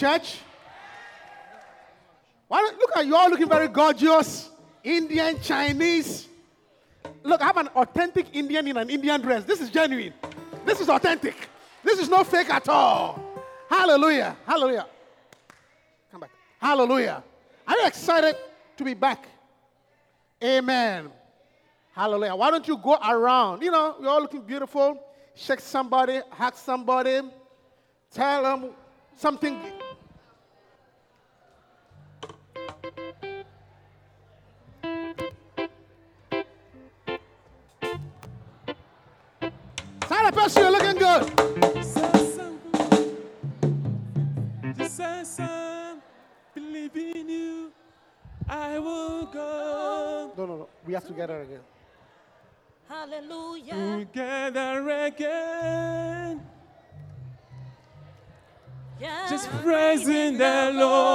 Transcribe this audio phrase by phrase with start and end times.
[0.00, 0.38] church?
[2.48, 4.48] Why look at you all looking very gorgeous.
[4.82, 6.26] Indian, Chinese.
[7.22, 9.44] Look, I have an authentic Indian in an Indian dress.
[9.44, 10.14] This is genuine.
[10.64, 11.36] This is authentic.
[11.84, 13.20] This is no fake at all.
[13.68, 14.36] Hallelujah.
[14.46, 14.86] Hallelujah.
[16.10, 16.30] Come back.
[16.58, 17.22] Hallelujah.
[17.68, 18.36] Are you excited
[18.78, 19.28] to be back?
[20.42, 21.10] Amen.
[21.92, 22.34] Hallelujah.
[22.34, 23.62] Why don't you go around?
[23.62, 24.98] You know, you're all looking beautiful.
[25.34, 27.20] Shake somebody, hug somebody,
[28.10, 28.70] tell them
[29.16, 29.60] something.
[40.30, 41.22] Tell the person you're looking good.
[44.76, 45.96] Jesus, I
[46.54, 47.72] believe in you.
[48.48, 50.68] I will go No, no, no.
[50.86, 51.60] We have to get her again.
[52.88, 54.06] Hallelujah.
[54.06, 56.40] together again.
[59.00, 59.28] Yeah.
[59.30, 61.10] Just praising the Lord.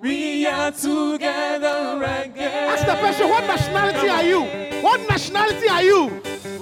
[0.00, 2.70] We are together again.
[2.70, 4.65] Ask the person, what nationality are you?
[4.96, 6.06] What nationality are you?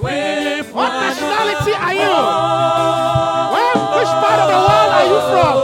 [0.01, 2.15] What nationality are you?
[3.55, 5.55] Where, which part of the world are you from?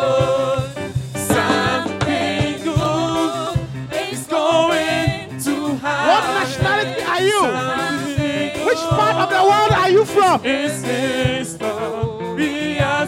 [1.20, 3.60] Something good
[4.10, 6.08] is going to happen.
[6.08, 7.42] What nationality are you?
[8.66, 10.46] Which part of the world are you from?
[10.46, 12.38] is this love?
[12.38, 13.06] We are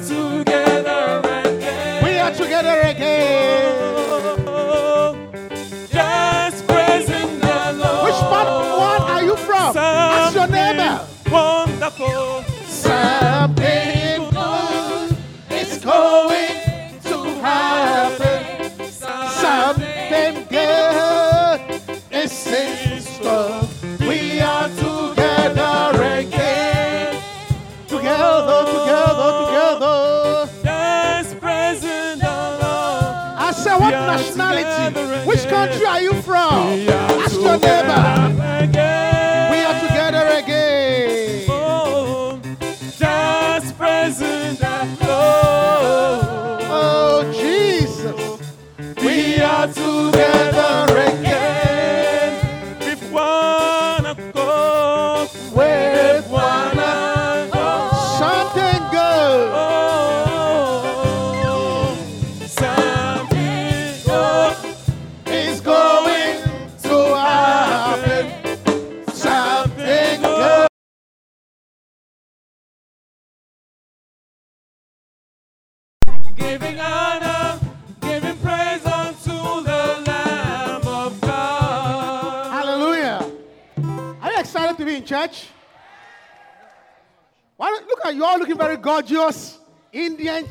[2.34, 4.12] together again.
[13.44, 13.59] Good
[15.52, 18.32] is going to happen.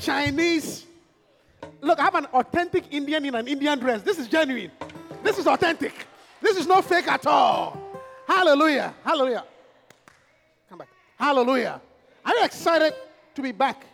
[0.02, 0.86] Chinese.
[1.80, 4.02] Look, I have an authentic Indian in an Indian dress.
[4.02, 4.70] This is genuine.
[5.22, 5.94] This is authentic.
[6.40, 7.78] This is no fake at all.
[8.26, 8.94] Hallelujah.
[9.04, 9.44] Hallelujah.
[10.68, 10.88] Come back.
[11.18, 11.80] Hallelujah.
[12.24, 12.94] Are you excited
[13.34, 13.84] to be back?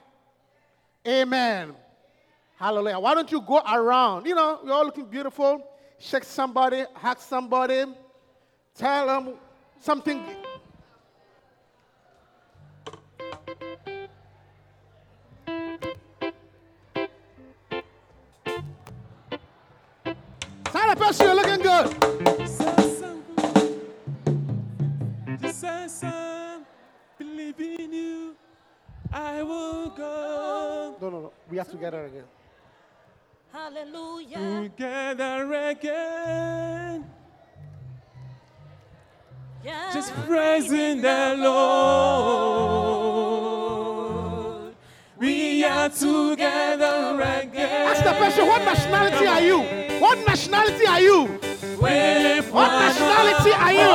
[1.07, 1.75] Amen.
[2.57, 2.99] Hallelujah.
[2.99, 4.27] Why don't you go around?
[4.27, 5.63] You know, we're all looking beautiful.
[5.99, 7.85] Shake somebody, hug somebody,
[8.75, 9.35] tell them
[9.81, 10.23] something.
[21.09, 21.87] Tell the person you're looking good.
[25.41, 26.61] Jesus, I
[27.19, 28.37] believe in you.
[29.11, 31.33] I will go No, no, no.
[31.51, 32.25] We have to get her again.
[33.51, 34.69] Hallelujah.
[34.69, 37.11] together again.
[39.65, 39.91] Yeah.
[39.95, 41.55] Just praising the Lord.
[45.17, 47.89] We are together again.
[47.89, 49.78] Ask the person, what nationality are you?
[50.09, 51.27] What nationality are you?
[51.27, 53.93] What nationality are you?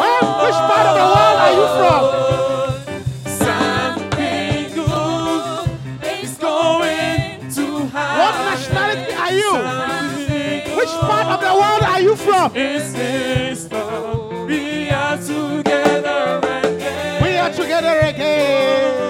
[0.00, 2.02] Where, which part of the world are you from?
[8.20, 9.52] What nationality are you?
[10.76, 12.52] Which part of the world are you from?
[14.46, 17.22] We are together again.
[17.22, 19.05] We are together again.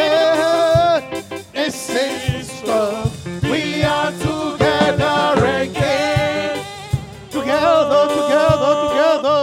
[0.00, 3.04] Good is store.
[3.42, 6.64] We are together again.
[7.30, 9.40] Together, together, together.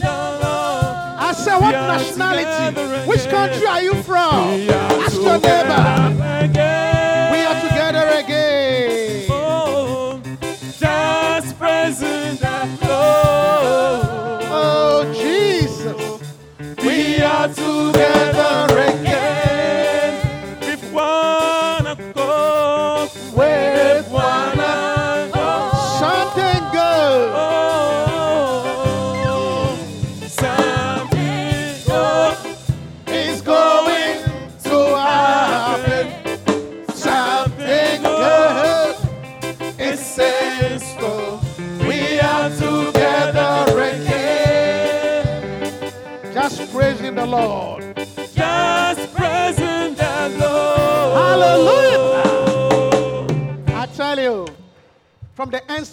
[0.00, 1.18] The Lord.
[1.20, 3.08] I say, what nationality?
[3.10, 4.68] Which country are you from?
[5.04, 6.07] Ask your neighbor.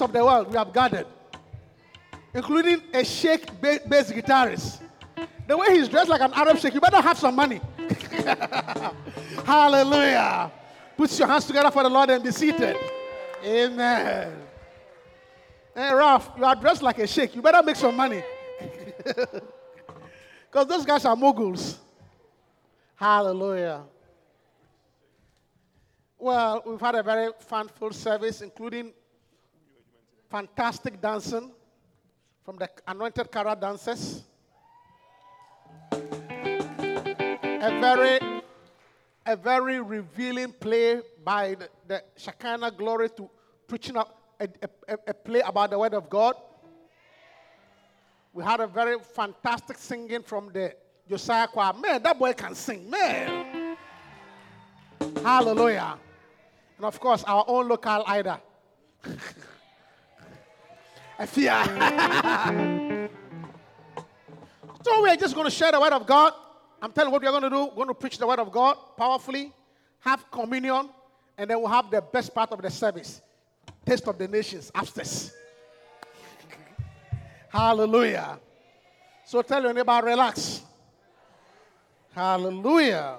[0.06, 1.07] Of the world, we have gathered,
[2.34, 4.81] including a sheikh ba- bass guitarist.
[5.48, 7.62] The way he's dressed like an Arab sheikh, you better have some money.
[9.46, 10.52] Hallelujah.
[10.98, 12.78] Put your hands together for the Lord and be seated.
[13.44, 14.34] Amen.
[15.75, 17.36] Hey, Ralph, you are dressed like a sheikh.
[17.36, 18.24] You better make some money.
[20.56, 21.80] Because those guys are moguls.
[22.96, 23.84] Hallelujah.
[26.18, 28.94] Well, we've had a very fun-filled service, including
[30.30, 31.51] fantastic dancing
[32.44, 34.24] from the anointed Kara dancers.
[35.92, 38.19] A very,
[39.25, 43.30] a very revealing play by the, the Shekinah glory to
[43.68, 44.48] preaching up a,
[44.88, 46.36] a- a play about the Word of God.
[48.33, 50.75] We had a very fantastic singing from the
[51.10, 51.74] Josiah choir.
[51.74, 52.89] Man, that boy can sing.
[52.89, 53.78] Man.
[55.24, 55.98] Hallelujah.
[56.78, 58.42] And of course, our own local Ida.
[61.20, 63.10] Afia.
[64.84, 66.34] so we're just going to share the word of God.
[66.82, 67.66] I'm telling you what we're going to do.
[67.68, 69.54] We're going to preach the word of God powerfully,
[70.02, 70.90] have communion,
[71.38, 73.22] and then we'll have the best part of the service.
[73.86, 75.32] Taste of the nations upstairs.
[77.50, 78.40] Hallelujah.
[79.26, 80.62] So tell your neighbor, relax.
[82.14, 83.18] Hallelujah.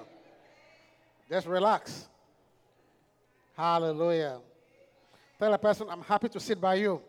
[1.29, 2.07] Just relax.
[3.55, 4.37] Hallelujah.
[5.39, 7.01] Tell a person, I'm happy to sit by you.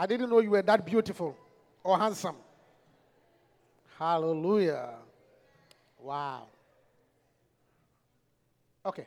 [0.00, 1.36] I didn't know you were that beautiful
[1.84, 2.36] or handsome.
[3.98, 4.94] Hallelujah.
[5.98, 6.46] Wow.
[8.86, 9.06] Okay.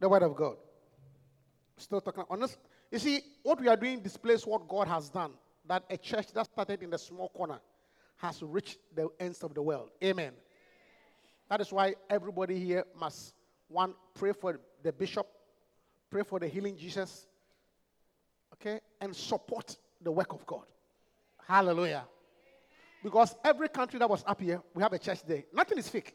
[0.00, 0.56] The word of God.
[1.76, 2.56] Still talking on this.
[2.90, 5.32] You see, what we are doing displays what God has done.
[5.66, 7.60] That a church that started in the small corner
[8.16, 9.90] has reached the ends of the world.
[10.02, 10.32] Amen.
[11.50, 13.34] That is why everybody here must
[13.68, 15.26] one pray for the bishop,
[16.08, 17.26] pray for the healing Jesus,
[18.60, 20.64] okay, and support the work of God.
[21.46, 22.04] Hallelujah.
[23.02, 25.44] Because every country that was up here, we have a church there.
[25.52, 26.14] Nothing is fake.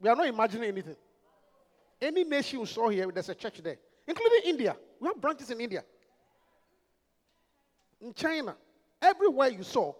[0.00, 0.96] We are not imagining anything.
[2.00, 4.76] Any nation you saw here, there's a church there, including India.
[5.00, 5.82] We have branches in India,
[8.00, 8.54] in China,
[9.00, 9.94] everywhere you saw.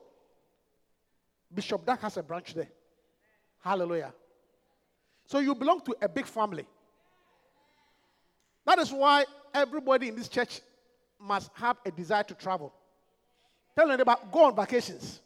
[1.52, 2.68] Bishop Dag has a branch there.
[3.61, 4.12] Hallelujah.
[5.26, 6.66] So you belong to a big family.
[8.66, 10.61] That is why everybody in this church
[11.25, 12.73] must have a desire to travel.
[13.76, 15.21] Tell them about go on vacations.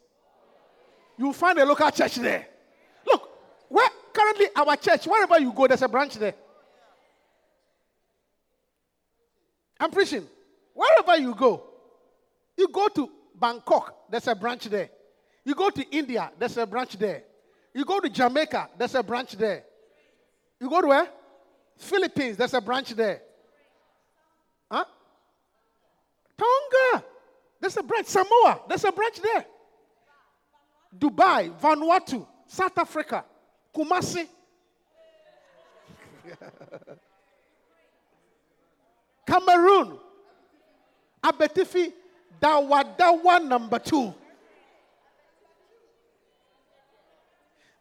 [1.17, 2.47] You find a local church there.
[3.05, 3.29] Look,
[3.67, 6.33] where currently our church, wherever you go, there's a branch there.
[9.79, 10.25] I'm preaching.
[10.73, 11.63] Wherever you go,
[12.57, 14.89] you go to Bangkok, there's a branch there.
[15.43, 17.23] You go to India, there's a branch there.
[17.73, 19.63] You go to Jamaica, there's a branch there.
[20.59, 21.07] You go to where?
[21.77, 23.21] Philippines, there's a branch there.
[24.69, 24.85] Huh?
[26.37, 27.05] Tonga,
[27.59, 28.07] there's a branch.
[28.07, 29.45] Samoa, there's a branch there.
[30.97, 33.23] Dubai, Vanuatu, South Africa,
[33.75, 34.27] Kumasi.
[39.27, 39.97] Cameroon,
[41.23, 41.93] Abetifi,
[42.41, 44.13] Dawadawa number two.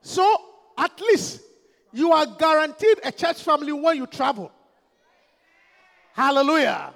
[0.03, 0.37] So
[0.77, 1.41] at least
[1.93, 4.53] you are guaranteed a church family when you travel.
[6.13, 6.93] Hallelujah.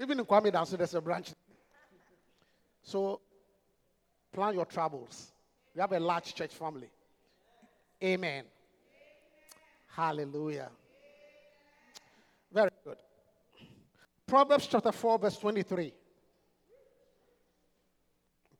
[0.00, 1.32] Even in Kwame Danso, there's a branch.
[2.82, 3.20] So
[4.32, 5.32] plan your travels.
[5.74, 6.90] You have a large church family.
[8.02, 8.44] Amen.
[9.88, 10.70] Hallelujah.
[12.52, 12.96] Very good.
[14.26, 15.84] Proverbs chapter 4, verse 23.
[15.84, 15.92] I'm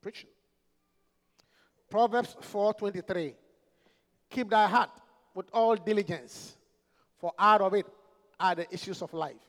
[0.01, 0.29] preaching.
[1.89, 3.35] Proverbs 4:23.
[4.29, 4.91] Keep thy heart
[5.33, 6.55] with all diligence,
[7.17, 7.87] for out of it
[8.39, 9.41] are the issues of life.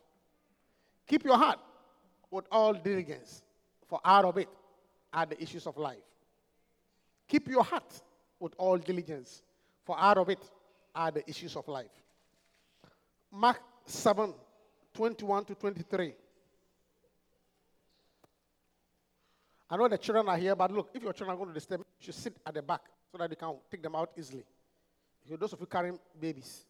[1.07, 1.59] Keep your heart
[2.31, 3.43] with all diligence,
[3.89, 4.49] for out of it
[5.13, 5.99] are the issues of life.
[7.29, 8.01] Keep your heart
[8.39, 9.43] with all diligence,
[9.85, 10.41] for out of it
[10.95, 11.91] are the issues of life.
[13.33, 14.35] Mark 7
[14.95, 16.15] 21 to 23.
[19.71, 21.61] I know the children are here, but look, if your children are going to the
[21.61, 24.45] step, you should sit at the back so that you can take them out easily.
[25.29, 26.65] If those of you carrying babies,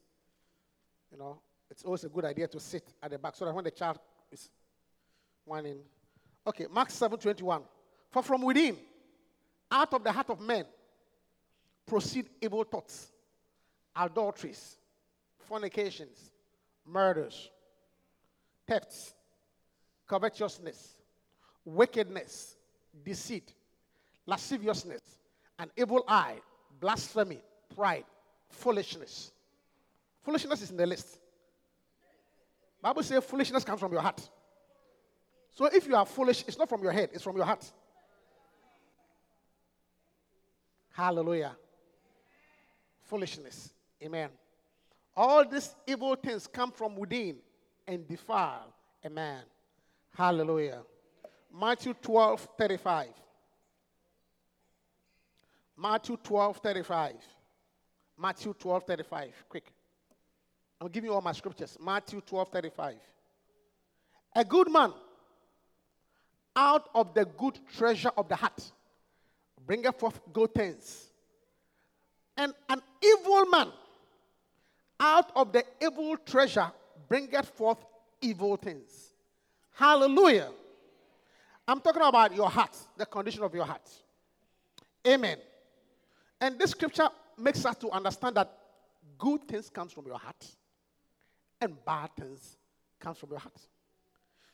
[1.11, 1.41] you know,
[1.71, 3.99] it's always a good idea to sit at the back so that when the child
[4.31, 4.51] is
[5.45, 5.79] whining.
[6.47, 7.63] Okay, Mark 7 21.
[8.11, 8.77] For from within,
[9.71, 10.65] out of the heart of men,
[11.87, 13.09] proceed evil thoughts,
[13.95, 14.77] adulteries,
[15.39, 16.31] fornications,
[16.87, 17.51] murders,
[18.67, 19.15] thefts,
[20.09, 20.95] covetousness,
[21.65, 22.57] wickedness,
[23.05, 23.55] deceit,
[24.27, 25.03] lasciviousness,
[25.59, 26.37] an evil eye,
[26.81, 27.41] blasphemy,
[27.75, 28.05] pride,
[28.49, 29.33] foolishness.
[30.23, 31.19] Foolishness is in the list.
[32.83, 34.29] Bible says foolishness comes from your heart.
[35.53, 37.71] So if you are foolish, it's not from your head, it's from your heart.
[40.93, 41.57] Hallelujah.
[43.03, 43.73] Foolishness.
[44.03, 44.31] Amen.
[45.17, 47.37] All these evil things come from within
[47.87, 48.73] and defile
[49.05, 49.43] a man.
[50.15, 50.83] Hallelujah.
[51.53, 53.09] Matthew 12 35.
[55.77, 57.15] Matthew 12 35.
[58.19, 59.45] Matthew 12 35.
[59.49, 59.73] Quick.
[60.81, 61.77] I'll give you all my scriptures.
[61.83, 62.95] Matthew 12 35.
[64.37, 64.93] A good man
[66.57, 68.73] out of the good treasure of the heart
[69.67, 71.11] bringeth forth good things.
[72.37, 73.69] And an evil man
[74.99, 76.71] out of the evil treasure
[77.09, 77.79] bringeth forth
[78.21, 79.11] evil things.
[79.73, 80.51] Hallelujah.
[81.67, 83.89] I'm talking about your heart, the condition of your heart.
[85.07, 85.39] Amen.
[86.41, 88.53] And this scripture makes us to understand that
[89.19, 90.47] good things comes from your heart
[91.61, 92.57] and bad things
[92.99, 93.61] comes from your heart.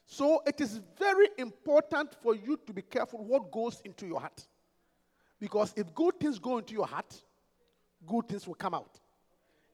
[0.07, 4.47] So it is very important for you to be careful what goes into your heart.
[5.41, 7.13] Because if good things go into your heart,
[8.07, 9.01] good things will come out.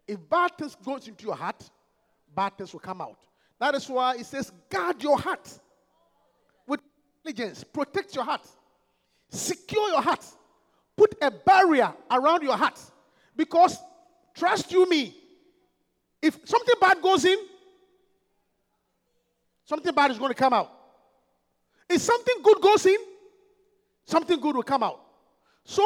[0.09, 1.71] If bad things go into your heart,
[2.35, 3.19] bad things will come out.
[3.61, 5.49] That is why it says, guard your heart
[6.67, 6.81] with
[7.23, 7.63] diligence.
[7.63, 8.47] Protect your heart.
[9.31, 10.25] Secure your heart.
[10.97, 12.81] Put a barrier around your heart.
[13.37, 13.77] Because,
[14.35, 15.15] trust you me,
[16.21, 17.39] if something bad goes in,
[19.65, 20.71] something bad is going to come out.
[21.89, 22.99] If something good goes in,
[24.07, 25.01] something good will come out.
[25.65, 25.83] So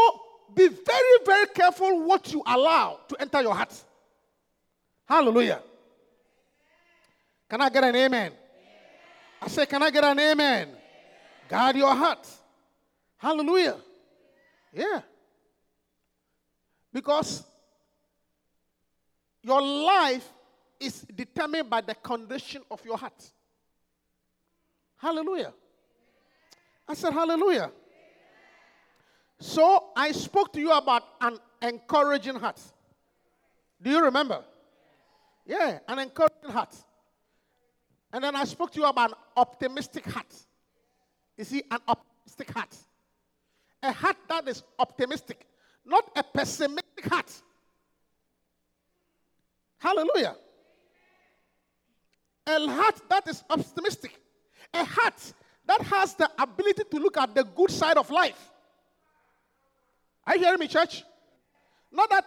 [0.54, 3.74] be very, very careful what you allow to enter your heart.
[5.06, 5.60] Hallelujah.
[7.48, 8.32] Can I get an amen?
[9.40, 10.68] I say, can I get an amen?
[11.48, 12.26] Guard your heart.
[13.18, 13.76] Hallelujah.
[14.72, 15.00] Yeah.
[16.92, 17.44] Because
[19.42, 20.28] your life
[20.80, 23.30] is determined by the condition of your heart.
[24.98, 25.52] Hallelujah.
[26.88, 27.70] I said, Hallelujah.
[29.38, 32.60] So I spoke to you about an encouraging heart.
[33.82, 34.42] Do you remember?
[35.44, 36.74] Yeah, an encouraging heart.
[38.12, 40.32] And then I spoke to you about an optimistic heart.
[41.36, 42.74] You see, an optimistic heart.
[43.82, 45.46] A heart that is optimistic,
[45.84, 47.30] not a pessimistic heart.
[49.78, 50.36] Hallelujah.
[52.46, 54.18] A heart that is optimistic.
[54.74, 55.32] A heart
[55.66, 58.50] that has the ability to look at the good side of life.
[60.26, 61.04] Are you hearing me, church?
[61.92, 62.24] Not that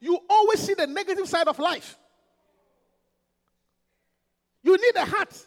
[0.00, 1.96] you always see the negative side of life.
[4.62, 5.46] You need a heart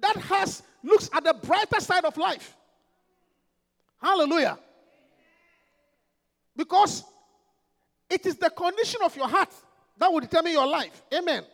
[0.00, 2.54] that has looks at the brighter side of life.
[4.00, 4.58] Hallelujah.
[6.56, 7.04] Because
[8.08, 9.52] it is the condition of your heart
[9.96, 11.02] that will determine your life.
[11.12, 11.44] Amen.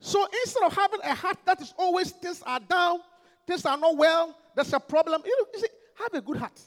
[0.00, 3.00] So instead of having a heart that is always things are down,
[3.46, 6.60] things are not well, there's a problem, you, know, you see, have a good heart.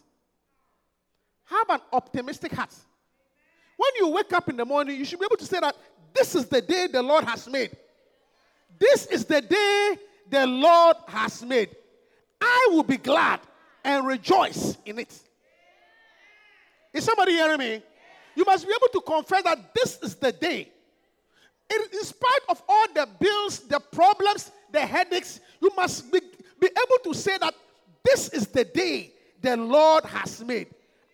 [1.46, 2.74] Have an optimistic heart.
[3.78, 5.76] When you wake up in the morning, you should be able to say that
[6.14, 7.76] this is the day the Lord has made.
[8.78, 9.96] This is the day
[10.30, 11.76] the Lord has made.
[12.42, 13.40] I will be glad
[13.84, 15.14] and rejoice in it.
[16.94, 17.84] Is somebody hearing me?
[18.36, 20.72] You must be able to confess that this is the day.
[21.70, 26.20] In, spite of all the bills, the problems, the headaches, you must be,
[26.60, 27.54] be able to say that
[28.04, 29.12] this is the day
[29.42, 30.68] the Lord has made.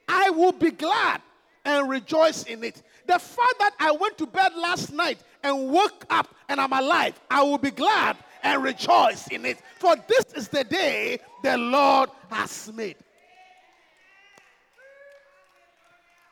[0.07, 1.21] I will be glad
[1.65, 2.81] and rejoice in it.
[3.07, 7.19] The fact that I went to bed last night and woke up and I'm alive,
[7.29, 9.57] I will be glad and rejoice in it.
[9.79, 12.95] For this is the day the Lord has made.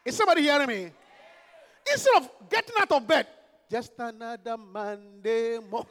[0.05, 0.91] Is somebody hearing me?
[1.91, 3.27] Instead of getting out of bed,
[3.73, 5.89] just another Monday morning.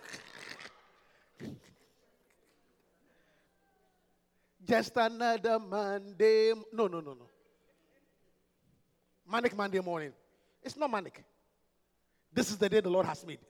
[4.64, 6.52] just another Monday.
[6.72, 7.26] No, no, no, no.
[9.28, 10.12] Manic Monday morning.
[10.62, 11.24] It's not manic.
[12.32, 13.40] This is the day the Lord has made.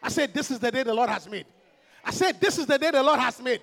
[0.00, 1.46] I said, This is the day the Lord has made.
[2.04, 3.62] I said, This is the day the Lord has made.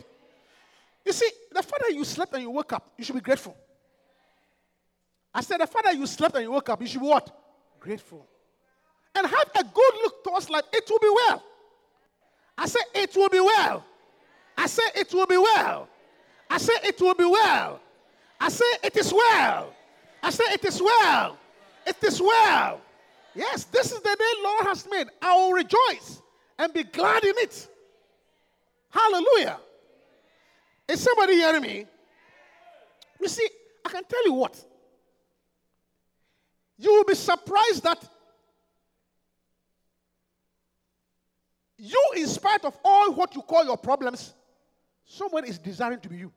[1.06, 3.56] You see, the fact that you slept and you woke up, you should be grateful.
[5.34, 7.30] I said, the fact that you slept and you woke up, you should be what?
[7.80, 8.28] Grateful.
[9.16, 9.45] And have
[10.50, 10.64] life.
[10.74, 11.44] It will be well.
[12.58, 13.86] I said, It will be well.
[14.58, 15.88] I said, It will be well.
[16.50, 17.80] I said, It will be well.
[18.40, 19.74] I said, It is well.
[20.22, 21.38] I said, It is well.
[21.86, 22.82] It is well.
[23.34, 25.08] Yes, this is the day Lord has made.
[25.22, 26.22] I will rejoice
[26.58, 27.68] and be glad in it.
[28.90, 29.60] Hallelujah.
[30.88, 31.86] Is somebody hearing me?
[33.20, 33.48] You see,
[33.86, 34.64] I can tell you what.
[36.78, 38.04] You will be surprised that
[41.78, 44.34] you, in spite of all what you call your problems,
[45.06, 46.32] someone is desiring to be you.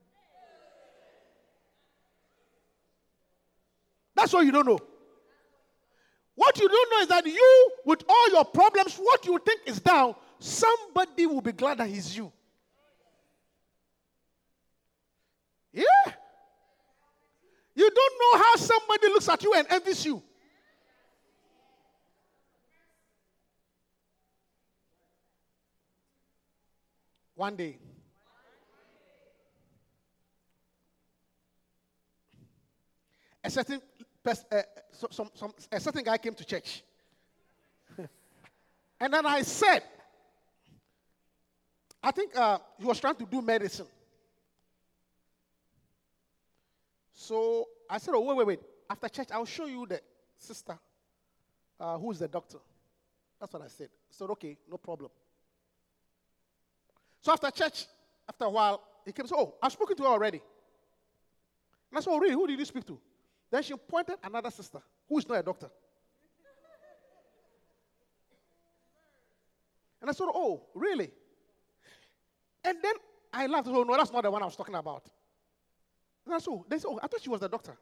[4.14, 4.80] That's what you don't know.
[6.34, 9.80] What you don't know is that you, with all your problems, what you think is
[9.80, 12.32] down, somebody will be glad that he's you.
[15.72, 15.84] Yeah.
[17.74, 20.22] You don't know how somebody looks at you and envies you.
[27.38, 27.78] One day,
[33.44, 33.80] a certain
[34.24, 36.82] pers- uh, so, some, some, a certain guy came to church.
[37.96, 39.84] and then I said,
[42.02, 43.86] I think uh, he was trying to do medicine.
[47.14, 48.60] So I said, Oh, wait, wait, wait.
[48.90, 50.00] After church, I'll show you the
[50.36, 50.76] sister
[51.78, 52.58] uh, who is the doctor.
[53.38, 53.90] That's what I said.
[54.10, 55.12] Said, Okay, no problem.
[57.20, 57.86] So after church,
[58.28, 60.40] after a while, he came and said, Oh, I've spoken to her already.
[61.90, 62.34] And I said, Oh, really?
[62.34, 62.98] Who did you speak to?
[63.50, 65.70] Then she pointed another sister who is not a doctor.
[70.00, 71.10] And I said, Oh, really?
[72.64, 72.94] And then
[73.32, 73.68] I laughed.
[73.68, 75.04] Oh, no, that's not the one I was talking about.
[76.28, 77.76] And I said, oh, they said, oh, I thought she was the doctor.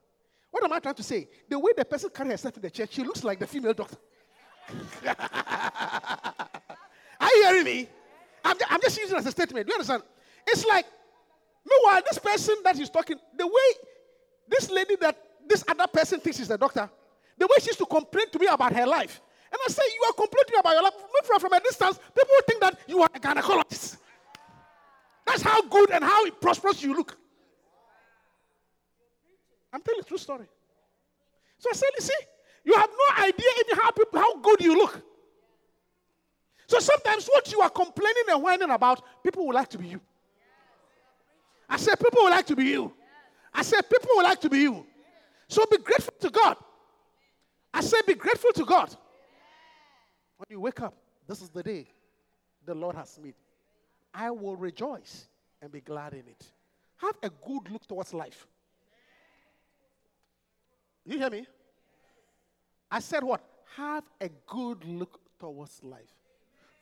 [0.52, 1.28] What am I trying to say?
[1.48, 3.96] The way the person carried herself in the church, she looks like the female doctor.
[7.20, 7.88] Are you hearing me?
[8.46, 9.66] I'm, I'm just using it as a statement.
[9.66, 10.02] Do you understand?
[10.46, 10.86] It's like,
[11.68, 13.68] meanwhile, this person that is talking, the way
[14.48, 15.16] this lady that
[15.48, 16.88] this other person thinks is the doctor,
[17.36, 19.20] the way she used to complain to me about her life.
[19.50, 20.94] And I say, You are complaining about your life.
[21.24, 23.96] From, from a distance, people think that you are a gynecologist.
[25.26, 27.16] That's how good and how prosperous you look.
[29.72, 30.46] I'm telling a true story.
[31.58, 32.20] So I said, you see,
[32.64, 35.02] you have no idea how people, how good you look.
[36.66, 40.00] So sometimes what you are complaining and whining about, people would like to be you.
[41.68, 42.92] I said, people would like to be you.
[43.52, 44.86] I said, people would like to be you.
[45.48, 46.56] So be grateful to God.
[47.72, 48.94] I said, be grateful to God.
[50.38, 50.94] When you wake up,
[51.26, 51.86] this is the day
[52.64, 53.34] the Lord has made.
[54.12, 55.28] I will rejoice
[55.62, 56.52] and be glad in it.
[56.96, 58.46] Have a good look towards life.
[61.04, 61.46] You hear me?
[62.90, 63.42] I said what?
[63.76, 66.14] Have a good look towards life.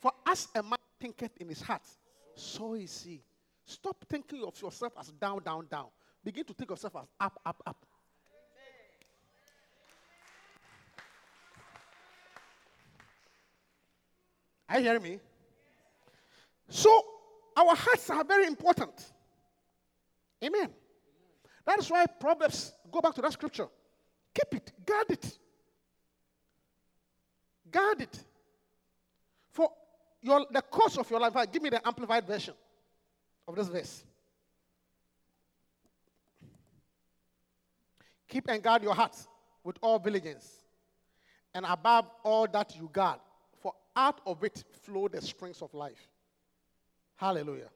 [0.05, 1.81] For as a man thinketh in his heart,
[2.35, 3.23] so is he.
[3.65, 5.87] Stop thinking of yourself as down, down, down.
[6.23, 7.87] Begin to think of yourself as up, up, up.
[14.69, 15.21] Are you hearing me?
[16.69, 17.03] So,
[17.57, 19.11] our hearts are very important.
[20.45, 20.69] Amen.
[21.65, 23.69] That is why Proverbs, go back to that scripture.
[24.35, 25.39] Keep it, guard it.
[27.71, 28.19] Guard it.
[30.25, 32.55] Your, the course of your life, give me the amplified version
[33.47, 34.05] of this verse.
[38.27, 39.15] Keep and guard your heart
[39.63, 40.51] with all diligence,
[41.53, 43.21] and above all that you guard,
[43.61, 46.09] for out of it flow the springs of life.
[47.17, 47.69] Hallelujah.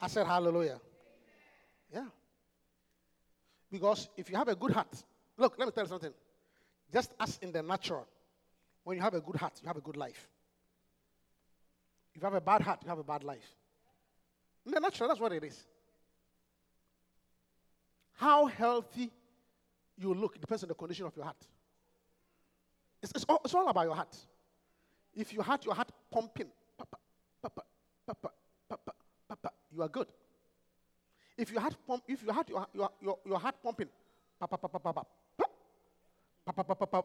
[0.00, 0.80] I said, Hallelujah.
[1.92, 2.06] Yeah.
[3.70, 5.04] Because if you have a good heart,
[5.38, 6.12] look, let me tell you something.
[6.92, 8.08] Just as in the natural,
[8.82, 10.28] when you have a good heart, you have a good life.
[12.14, 13.56] If you have a bad heart, you have a bad life.
[14.66, 15.58] In the natural, that's what it is.
[18.16, 19.10] How healthy
[19.98, 21.36] you look depends on the condition of your heart.
[23.02, 24.16] It's, it's, all, it's all about your heart.
[25.14, 26.46] If you had your heart pumping,
[26.78, 26.96] papa,
[27.42, 27.62] papa,
[28.06, 28.30] papa,
[28.68, 28.92] papa,
[29.28, 30.06] papa, you are good.
[31.36, 33.88] If you had pump, if you had your, your, your, your heart pumping,
[34.38, 35.04] papa, papa, papa,
[35.36, 37.04] papa, papa, papa, papa,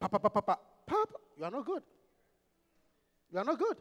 [0.00, 1.82] papa, papa, papa, you are not good.
[3.32, 3.76] You are not good.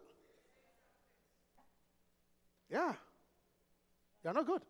[2.69, 2.93] Yeah.
[4.23, 4.61] You are not good.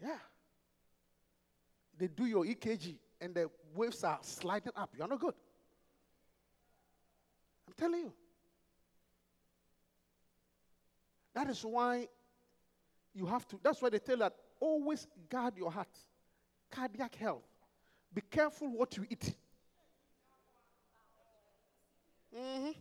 [0.00, 0.18] Yeah.
[1.98, 4.90] They do your EKG and the waves are sliding up.
[4.96, 5.34] You are not good.
[7.66, 8.12] I'm telling you.
[11.34, 12.08] That is why
[13.14, 15.88] you have to, that's why they tell that always guard your heart,
[16.70, 17.44] cardiac health.
[18.14, 19.34] Be careful what you eat.
[22.38, 22.74] Mhm.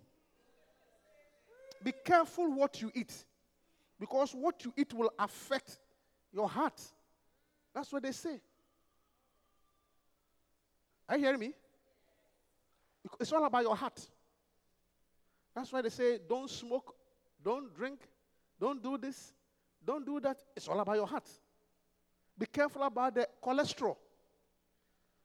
[1.84, 3.26] Be careful what you eat.
[4.00, 5.80] Because what you eat will affect
[6.32, 6.80] your heart.
[7.74, 8.40] That's what they say.
[11.10, 11.54] Are you hearing me?
[13.20, 14.08] It's all about your heart.
[15.56, 16.96] That's why they say don't smoke,
[17.44, 18.00] don't drink,
[18.60, 19.34] don't do this,
[19.84, 20.38] don't do that.
[20.56, 21.28] It's all about your heart.
[22.38, 23.96] Be careful about the cholesterol.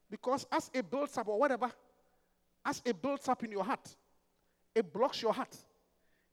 [0.09, 1.71] Because as it builds up or whatever,
[2.65, 3.97] as it builds up in your heart,
[4.75, 5.57] it blocks your heart.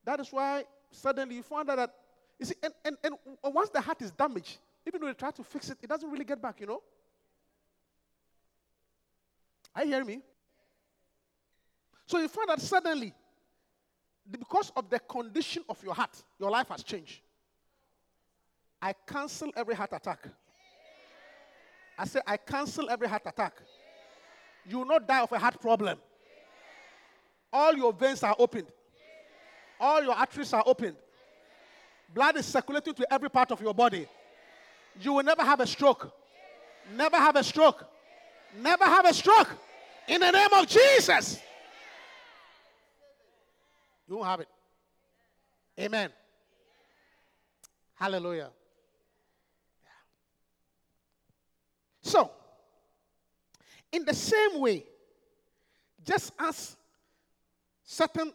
[0.05, 1.93] That is why suddenly you find out that,
[2.39, 3.15] you see, and, and, and
[3.53, 6.25] once the heart is damaged, even though they try to fix it, it doesn't really
[6.25, 6.81] get back, you know?
[9.75, 10.21] Are you hearing me?
[12.05, 13.13] So you find that suddenly,
[14.31, 17.21] because of the condition of your heart, your life has changed.
[18.81, 20.27] I cancel every heart attack.
[21.97, 23.53] I say, I cancel every heart attack.
[24.65, 25.97] You will not die of a heart problem.
[27.51, 28.67] All your veins are opened.
[29.79, 30.95] All your arteries are opened.
[32.13, 34.07] Blood is circulating to every part of your body.
[35.01, 36.11] You will never have a stroke.
[36.95, 37.85] Never have a stroke.
[38.61, 39.49] Never have a stroke.
[40.07, 41.39] In the name of Jesus.
[44.07, 44.47] You won't have it.
[45.79, 46.09] Amen.
[47.95, 48.49] Hallelujah.
[52.01, 52.31] So,
[53.91, 54.83] in the same way,
[56.03, 56.75] just as
[57.89, 58.31] certain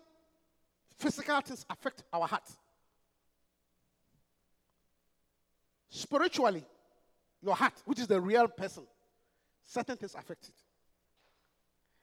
[0.96, 2.42] physical things affect our heart,
[5.88, 6.64] spiritually,
[7.40, 8.82] your heart, which is the real person,
[9.62, 10.54] certain things affect it.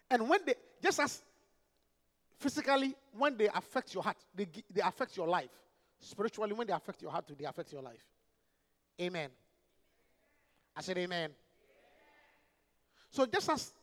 [0.10, 1.22] And when they, just as
[2.40, 5.52] physically, when they affect your heart, they, they affect your life.
[6.00, 8.06] Spiritually, when they affect your heart, they affect your life.
[9.02, 9.30] Amen.
[10.76, 11.32] I said amen.
[13.10, 13.74] So just as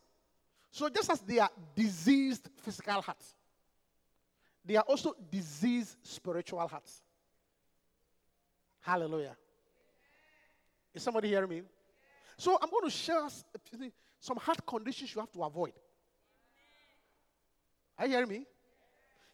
[0.71, 3.35] so just as they are diseased physical hearts,
[4.69, 7.01] they are also diseased spiritual hearts.
[8.81, 9.35] Hallelujah.
[10.93, 11.61] Is somebody hearing me?
[12.37, 13.27] So I'm going to share
[14.19, 15.73] some heart conditions you have to avoid.
[17.97, 18.45] Are you hearing me?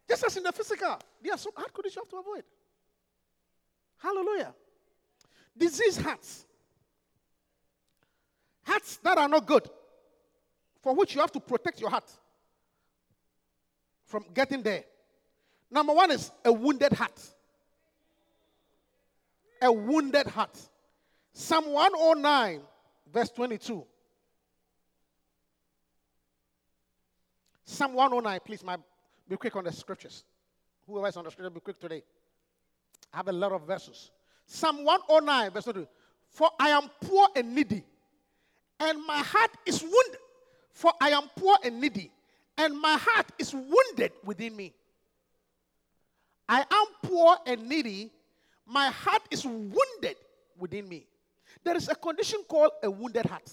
[0.08, 2.44] Just as in the physical, there are some heart conditions you have to avoid.
[3.98, 4.54] Hallelujah.
[5.58, 6.46] Disease hearts.
[8.64, 9.70] Hearts that are not good,
[10.82, 12.10] for which you have to protect your heart
[14.06, 14.86] from getting there.
[15.70, 17.20] Number one is a wounded heart.
[19.62, 20.58] A wounded heart.
[21.34, 22.62] Psalm 109,
[23.12, 23.86] verse 22.
[27.66, 28.78] Psalm 109, please, my,
[29.28, 30.24] be quick on the scriptures.
[30.88, 32.04] Whoever is on the scripture, be quick today.
[33.12, 34.12] I have a lot of verses.
[34.46, 35.88] Psalm 109, verse 22.
[36.30, 37.84] For I am poor and needy,
[38.80, 40.20] and my heart is wounded.
[40.72, 42.12] For I am poor and needy,
[42.58, 44.74] and my heart is wounded within me.
[46.48, 48.12] I am poor and needy,
[48.66, 50.16] my heart is wounded
[50.58, 51.08] within me.
[51.64, 53.50] There is a condition called a wounded heart.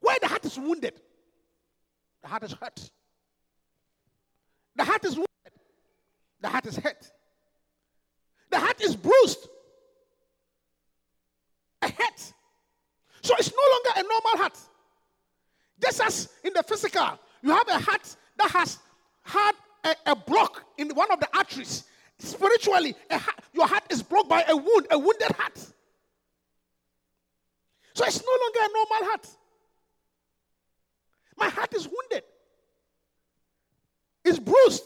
[0.00, 0.94] Where the heart is wounded,
[2.22, 2.90] the heart is hurt.
[4.76, 5.52] The heart is wounded,
[6.40, 7.10] the heart is hurt.
[8.50, 9.48] The heart is bruised,
[11.82, 12.32] a hurt.
[13.22, 14.58] So it's no longer a normal heart.
[15.82, 18.78] Just as in the physical, you have a heart that has
[19.22, 19.54] had
[19.84, 21.84] a, a block in one of the arteries.
[22.18, 22.94] Spiritually,
[23.52, 25.58] your heart is blocked by a wound, a wounded heart.
[27.94, 29.28] So it's no longer a normal heart.
[31.36, 32.24] My heart is wounded.
[34.24, 34.84] It's bruised.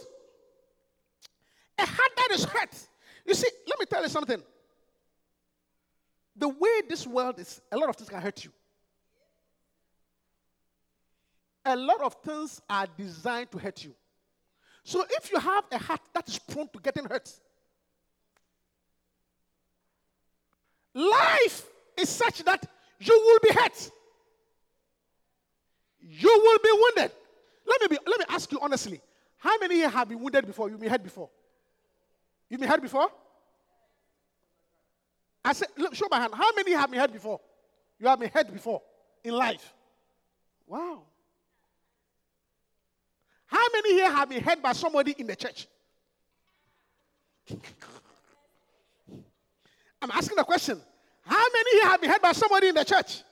[1.79, 2.75] A heart that is hurt.
[3.25, 4.43] You see, let me tell you something.
[6.37, 8.51] The way this world is, a lot of things can hurt you.
[11.65, 13.95] A lot of things are designed to hurt you.
[14.89, 17.31] So if you have a heart that is prone to getting hurt,
[20.95, 22.65] life is such that
[22.99, 23.91] you will be hurt.
[26.01, 27.13] You will be wounded.
[27.67, 29.03] Let me be, let me ask you honestly.
[29.37, 30.71] How many have been wounded before?
[30.71, 31.29] You've been hurt before?
[32.49, 33.11] You've been hurt before?
[35.45, 36.33] I said, look, show my hand.
[36.35, 37.41] How many have been hurt before?
[38.01, 38.81] You have been hurt before
[39.23, 39.75] in life.
[40.67, 41.03] Wow.
[43.59, 45.67] How many here have been hurt by somebody in the church?
[50.01, 50.81] I'm asking a question.
[51.27, 53.25] How many here have been hurt by somebody in the church?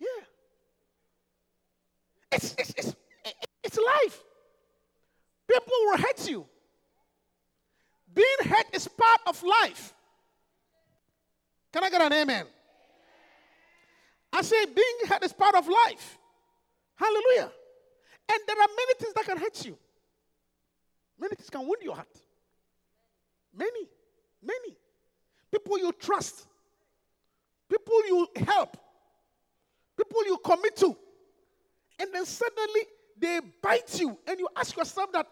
[0.00, 0.24] Yeah.
[2.32, 2.96] It's, it's, it's,
[3.62, 4.20] it's life.
[5.46, 6.44] People will hurt you.
[8.12, 9.94] Being hurt is part of life.
[11.72, 12.46] Can I get an amen?
[14.32, 16.18] I say being hurt is part of life.
[16.96, 17.52] Hallelujah.
[18.30, 19.76] And there are many things that can hurt you.
[21.18, 22.16] Many things can wound your heart.
[23.56, 23.86] Many,
[24.42, 24.76] many.
[25.50, 26.46] People you trust,
[27.68, 28.76] people you help,
[29.96, 30.96] people you commit to.
[32.00, 32.80] And then suddenly
[33.18, 35.26] they bite you, and you ask yourself that,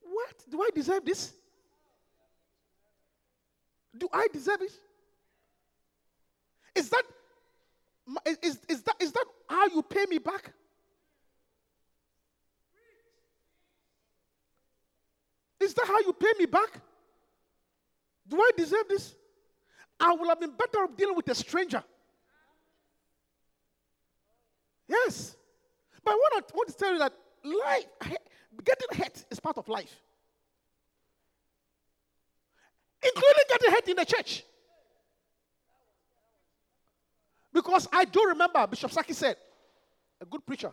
[0.00, 0.44] what?
[0.48, 1.32] Do I deserve this?
[3.96, 4.72] Do I deserve it?
[6.74, 7.02] Is that
[8.26, 10.52] is, is that is that how you pay me back?
[15.60, 16.80] Is that how you pay me back?
[18.26, 19.14] Do I deserve this?
[19.98, 21.84] I would have been better off dealing with a stranger.
[24.88, 25.36] Yes.
[26.02, 27.12] But I want to, want to tell you that
[27.44, 27.84] life,
[28.64, 29.94] getting hurt is part of life,
[33.02, 34.44] including getting hurt in the church.
[37.52, 39.36] Because I do remember Bishop Saki said,
[40.20, 40.72] a good preacher,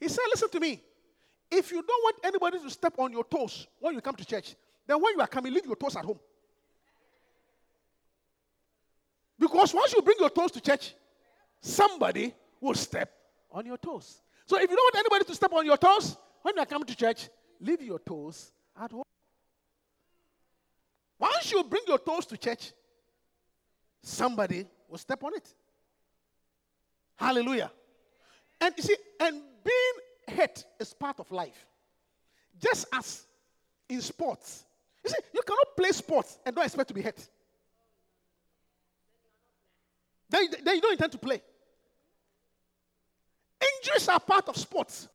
[0.00, 0.80] he said, Listen to me.
[1.50, 4.56] If you don't want anybody to step on your toes when you come to church,
[4.86, 6.18] then when you are coming, leave your toes at home.
[9.38, 10.94] Because once you bring your toes to church,
[11.60, 13.12] somebody will step
[13.50, 14.20] on your toes.
[14.46, 16.86] So if you don't want anybody to step on your toes when you are coming
[16.86, 17.28] to church,
[17.60, 19.04] leave your toes at home.
[21.18, 22.72] Once you bring your toes to church,
[24.02, 25.54] somebody will step on it.
[27.16, 27.70] Hallelujah.
[28.60, 29.94] And you see, and being
[30.28, 31.66] hurt is part of life.
[32.60, 33.26] Just as
[33.88, 34.64] in sports.
[35.04, 37.28] You see, you cannot play sports and don't expect to be hurt.
[40.30, 41.42] Then, then you don't intend to play.
[43.78, 45.08] Injuries are part of sports.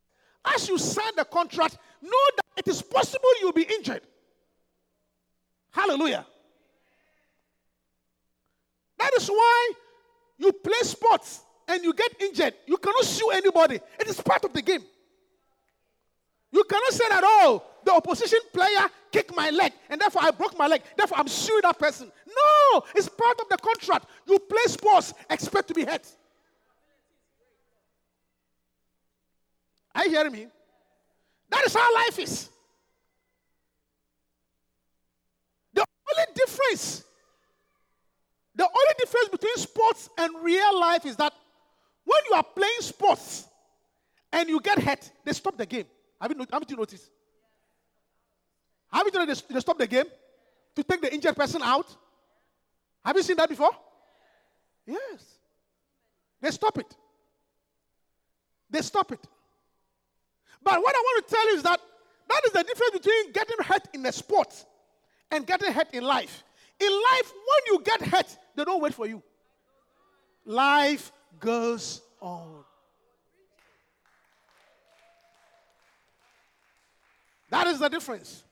[0.44, 4.02] As you sign the contract, know that it is possible you'll be injured.
[5.70, 6.26] Hallelujah.
[8.98, 9.72] That is why
[10.38, 12.54] you play sports and you get injured.
[12.66, 13.80] You cannot sue anybody.
[13.98, 14.82] It is part of the game.
[16.52, 20.56] You cannot say that, oh, the opposition player kicked my leg and therefore I broke
[20.58, 20.82] my leg.
[20.96, 22.10] Therefore I'm suing that person.
[22.26, 24.06] No, it's part of the contract.
[24.26, 26.06] You play sports, expect to be hurt.
[29.94, 30.46] Are you hearing me?
[31.50, 32.48] That is how life is.
[35.74, 35.84] The
[36.16, 37.04] only difference,
[38.54, 41.32] the only difference between sports and real life is that
[42.04, 43.46] when you are playing sports
[44.32, 45.86] and you get hurt, they stop the game.
[46.20, 47.10] Have you, haven't you noticed?
[48.92, 50.04] Have you noticed they, they stop the game
[50.76, 51.86] to take the injured person out?
[53.04, 53.70] Have you seen that before?
[54.86, 55.24] Yes.
[56.40, 56.94] They stop it.
[58.68, 59.20] They stop it.
[60.62, 61.80] But what I want to tell you is that
[62.28, 64.64] that is the difference between getting hurt in a sport
[65.30, 66.44] and getting hurt in life.
[66.78, 69.22] In life, when you get hurt, they don't wait for you.
[70.44, 72.64] Life goes on.
[77.50, 78.44] That is the difference.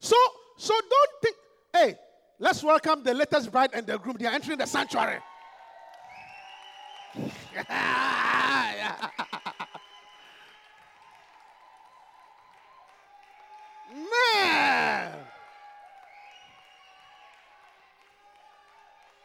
[0.00, 0.16] So,
[0.58, 1.36] so don't think,
[1.72, 1.98] hey,
[2.38, 4.16] let's welcome the latest bride and the groom.
[4.18, 5.18] They are entering the sanctuary.
[14.34, 15.12] Man.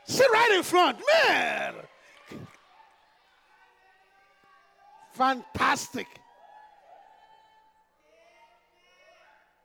[0.05, 0.99] Sit right in front.
[1.27, 1.73] Man.
[5.11, 6.07] Fantastic.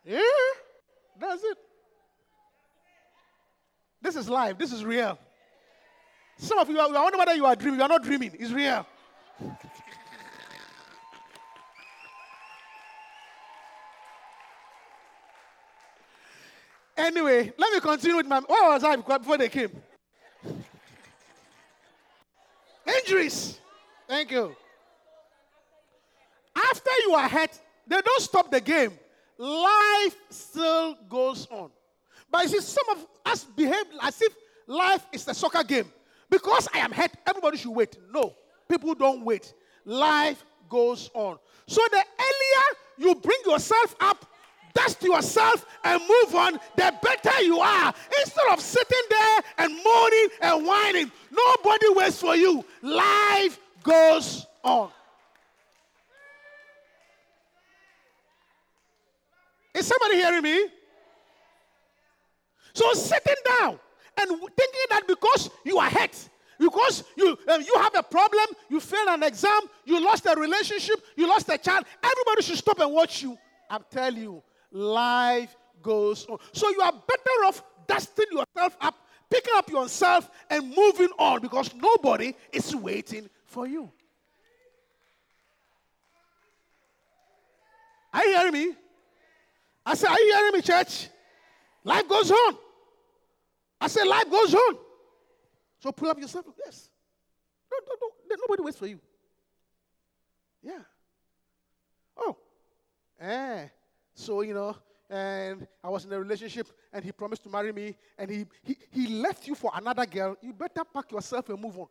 [0.09, 0.21] Yeah,
[1.21, 1.59] that's it.
[4.01, 4.57] This is life.
[4.57, 5.19] This is real.
[6.39, 7.81] Some of you are, are wondering whether you are dreaming.
[7.81, 8.35] You are not dreaming.
[8.39, 8.87] It's real.
[16.97, 18.41] anyway, let me continue with my.
[18.41, 19.73] Where was I before they came?
[22.87, 23.61] Injuries.
[24.09, 24.57] Thank you.
[26.57, 27.51] After you are hurt,
[27.87, 28.99] they don't stop the game.
[29.39, 31.71] Life still goes on.
[32.31, 34.35] But you see, some of us behave as if
[34.67, 35.91] life is a soccer game.
[36.29, 37.97] Because I am hurt, everybody should wait.
[38.13, 38.35] No,
[38.69, 39.55] people don't wait.
[39.85, 41.39] Life goes on.
[41.67, 44.27] So the earlier you bring yourself up,
[44.75, 47.95] dust yourself, and move on, the better you are.
[48.21, 52.65] Instead of sitting there and moaning and whining, nobody waits for you.
[52.83, 54.91] Life goes on.
[59.79, 60.67] Is somebody hearing me?
[62.75, 63.79] So sitting down
[64.17, 68.81] and thinking that because you are hurt, because you uh, you have a problem, you
[68.81, 72.93] failed an exam, you lost a relationship, you lost a child, everybody should stop and
[72.93, 73.39] watch you.
[73.71, 76.39] I'm telling you, life goes on.
[76.53, 78.97] So you are better off dusting yourself up,
[79.31, 83.91] picking up yourself, and moving on because nobody is waiting for you.
[88.13, 88.75] Are you hearing me?
[89.89, 91.09] I said, Are you hearing me, church?
[91.83, 92.59] Life goes on.
[93.81, 94.77] I said, Life goes on.
[95.81, 96.45] So pull up yourself.
[96.63, 96.91] Yes.
[97.73, 98.37] No, no, no.
[98.43, 99.01] Nobody waits for you.
[100.63, 100.81] Yeah.
[102.19, 102.37] Oh.
[103.19, 103.69] Eh.
[104.15, 104.77] So, you know,
[105.09, 108.77] and I was in a relationship and he promised to marry me and he, he,
[108.91, 110.37] he left you for another girl.
[110.43, 111.87] You better pack yourself and move on.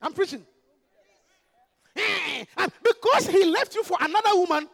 [0.00, 0.46] I'm preaching.
[1.96, 4.68] Eh, and because he left you for another woman,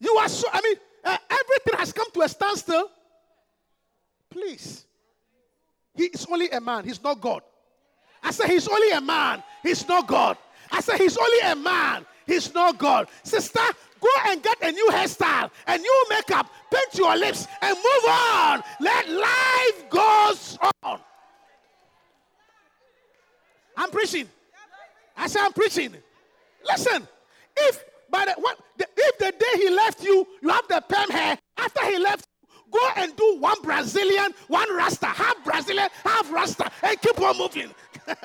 [0.00, 2.90] you are so, I mean, uh, everything has come to a standstill.
[4.30, 4.84] Please.
[5.94, 7.42] He is only a man, he's not God.
[8.22, 10.36] I said, He's only a man, he's not God.
[10.70, 13.08] I said, He's only a man, he's not God.
[13.22, 13.60] Sister,
[14.00, 18.62] go and get a new hairstyle, a new makeup, paint your lips, and move on.
[18.80, 21.00] Let life goes on.
[23.76, 24.28] I'm preaching.
[25.16, 25.94] I said, I'm preaching.
[26.64, 27.06] Listen,
[27.56, 31.10] if by the, what, the, if the day he left you, you have the perm
[31.10, 32.26] hair, after he left,
[32.70, 37.70] go and do one Brazilian, one Rasta, half Brazilian, half Rasta, and keep on moving.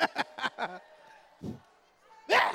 [2.28, 2.52] yeah.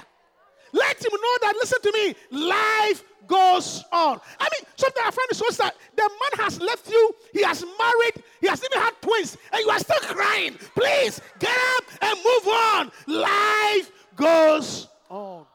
[0.73, 4.19] Let him know that, listen to me, life goes on.
[4.39, 5.73] I mean, something I find it so sad.
[5.95, 9.69] The man has left you, he has married, he has even had twins, and you
[9.69, 10.57] are still crying.
[10.75, 12.91] Please get up and move on.
[13.07, 15.45] Life goes on.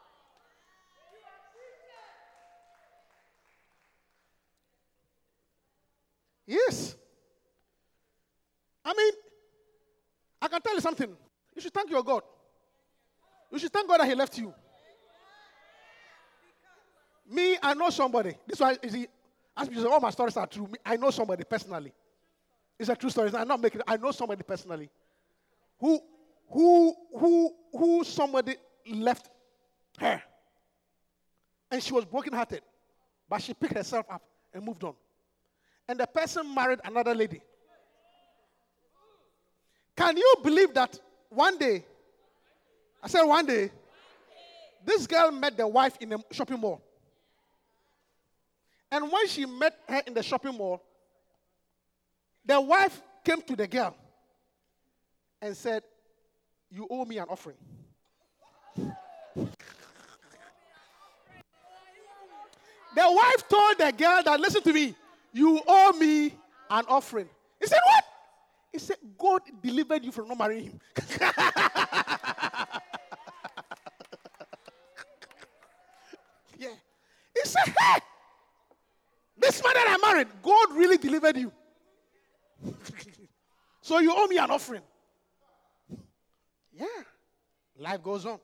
[6.47, 6.95] Yes.
[8.85, 9.13] I mean,
[10.41, 11.17] I can tell you something.
[11.55, 12.23] You should thank your God.
[13.51, 14.55] You should thank God that He left you.
[17.29, 18.37] Me, I know somebody.
[18.47, 19.09] This one is he,
[19.57, 20.69] as you say, all my stories are true.
[20.85, 21.93] I know somebody personally.
[22.79, 23.33] It's a true story.
[23.35, 23.81] I'm not making.
[23.85, 24.89] I know somebody personally,
[25.81, 26.01] who,
[26.49, 28.55] who, who, who somebody
[28.89, 29.29] left
[29.99, 30.23] her,
[31.73, 32.63] and she was brokenhearted,
[33.29, 34.23] but she picked herself up
[34.55, 34.95] and moved on
[35.89, 37.41] and the person married another lady.
[39.97, 40.99] Can you believe that
[41.31, 41.85] one day,
[43.03, 43.71] I said one day,
[44.85, 46.81] this girl met the wife in a shopping mall.
[48.91, 50.83] And when she met her in the shopping mall,
[52.45, 53.97] the wife came to the girl
[55.43, 55.83] and said,
[56.71, 57.57] You owe me an offering.
[58.77, 58.95] the
[62.97, 64.95] wife told the girl that, Listen to me,
[65.37, 66.33] you owe me
[66.71, 67.29] an offering.
[67.61, 68.05] He said, What?
[68.73, 70.81] He said, God delivered you from not marrying him.
[76.59, 76.69] yeah.
[77.35, 77.99] He said, Hey,
[79.37, 81.53] this man that I married, God really delivered you.
[83.83, 84.83] so you owe me an offering.
[86.73, 86.87] Yeah.
[87.79, 88.39] Life goes on.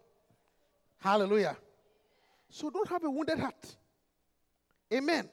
[0.99, 1.57] Hallelujah.
[2.51, 3.77] So don't have a wounded heart.
[4.93, 5.31] Amen.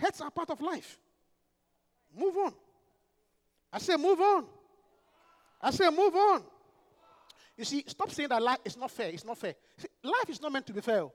[0.00, 0.98] Hurts are part of life.
[2.16, 2.52] Move on.
[3.72, 4.44] I say, move on.
[5.60, 6.42] I say, move on.
[7.56, 9.08] You see, stop saying that life is not fair.
[9.08, 9.54] It's not fair.
[9.76, 11.02] See, life is not meant to be fair.
[11.02, 11.12] Oh.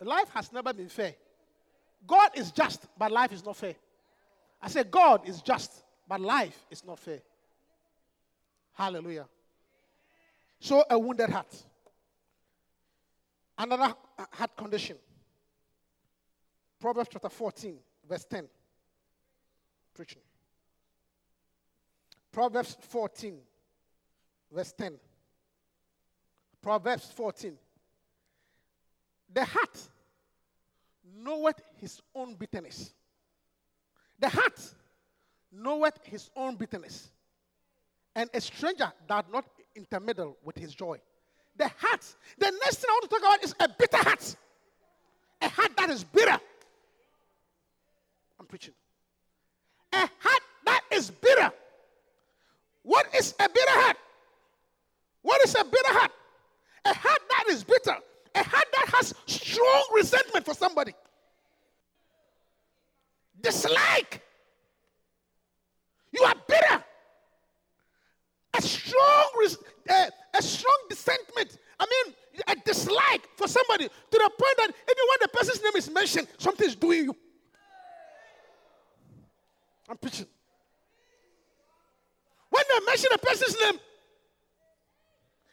[0.00, 1.14] Life has never been fair.
[2.06, 3.74] God is just, but life is not fair.
[4.62, 7.20] I say, God is just, but life is not fair.
[8.72, 9.26] Hallelujah.
[10.58, 11.54] So, a wounded heart.
[13.58, 13.94] Another
[14.32, 14.96] heart condition.
[16.80, 17.76] Proverbs chapter 14,
[18.08, 18.48] verse 10.
[19.94, 20.22] preaching.
[22.32, 23.36] Proverbs 14,
[24.50, 24.94] verse 10.
[26.62, 27.54] Proverbs 14.
[29.32, 29.78] The heart
[31.22, 32.94] knoweth his own bitterness.
[34.18, 34.60] The heart
[35.52, 37.10] knoweth his own bitterness.
[38.14, 39.44] And a stranger does not
[39.76, 40.98] intermeddle with his joy.
[41.56, 42.14] The heart.
[42.38, 44.36] The next thing I want to talk about is a bitter heart.
[45.42, 46.38] A heart that is bitter.
[48.40, 48.72] I'm preaching.
[49.92, 51.52] A heart that is bitter.
[52.82, 53.98] What is a bitter heart?
[55.20, 56.10] What is a bitter heart?
[56.86, 57.96] A heart that is bitter.
[58.34, 60.94] A heart that has strong resentment for somebody.
[63.42, 64.22] Dislike.
[66.12, 66.84] You are bitter.
[68.54, 71.58] A strong, res- uh, a strong resentment.
[71.78, 72.14] I mean,
[72.48, 76.28] a dislike for somebody to the point that even when the person's name is mentioned,
[76.38, 77.16] something is doing you.
[79.90, 80.26] I'm preaching.
[82.48, 83.80] When they mention a person's name,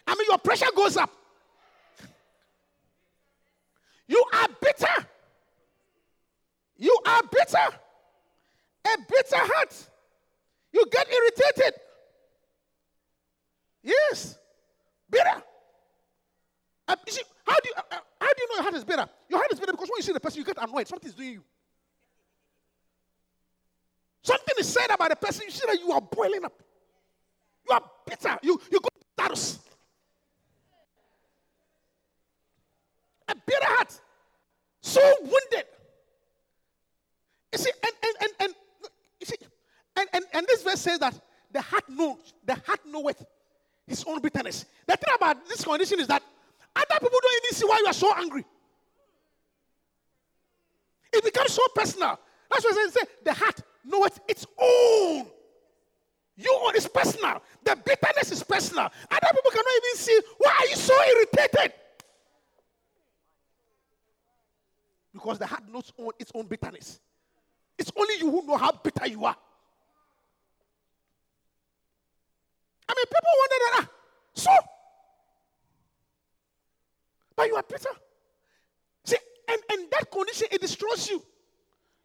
[0.05, 1.09] I mean, your pressure goes up.
[4.07, 5.07] You are bitter.
[6.77, 7.75] You are bitter.
[8.85, 9.89] A bitter heart.
[10.71, 11.79] You get irritated.
[13.83, 14.38] Yes.
[15.09, 15.43] Bitter.
[16.88, 19.09] Uh, see, how do you, uh, uh, how do you know your heart is bitter?
[19.29, 20.88] Your heart is bitter because when you see the person, you get annoyed.
[20.88, 21.43] Something is doing you.
[24.28, 26.51] Something is said about the person, you see that you are boiling up.
[27.65, 28.38] You are bitter.
[28.43, 29.59] You, you go status.
[33.30, 33.97] A bitter heart.
[34.82, 35.63] So wounded.
[37.53, 38.53] You see, and, and, and, and
[39.21, 39.36] you see,
[39.95, 41.17] and, and, and this verse says that
[41.53, 43.25] the heart knows, the heart knoweth
[43.88, 44.65] his own bitterness.
[44.88, 46.21] The thing about this condition is that
[46.75, 48.43] other people don't even see why you are so angry.
[51.13, 52.19] It becomes so personal.
[52.51, 55.25] That's why I say the heart knoweth its its own.
[56.35, 57.41] You own is personal.
[57.63, 58.85] The bitterness is personal.
[58.85, 61.73] Other people cannot even see why are you so irritated.
[65.11, 66.99] Because the heart knows own, its own bitterness.
[67.79, 69.35] It's only you who know how bitter you are.
[72.89, 73.89] I mean, people wonder that, ah,
[74.35, 74.51] so.
[77.35, 77.89] But you are bitter.
[79.05, 79.17] See,
[79.49, 81.23] and, and that condition, it destroys you.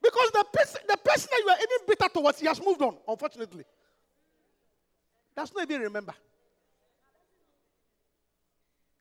[0.03, 2.97] Because the person, the person that you are even bitter towards, he has moved on,
[3.07, 3.65] unfortunately.
[5.35, 6.15] That's not even remember.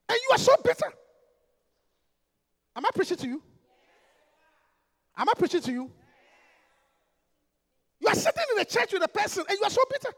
[0.08, 0.91] And you are so bitter.
[2.76, 3.41] Am I preaching to you?
[5.18, 5.91] Am I preaching to you?
[7.99, 10.14] You are sitting in a church with a person and you are so bitter.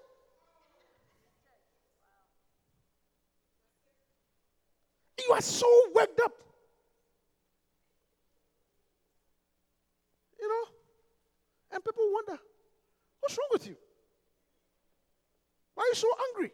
[5.27, 6.33] You are so worked up.
[10.39, 10.72] You know?
[11.73, 12.39] And people wonder,
[13.19, 13.75] what's wrong with you?
[15.73, 16.51] Why are you so angry?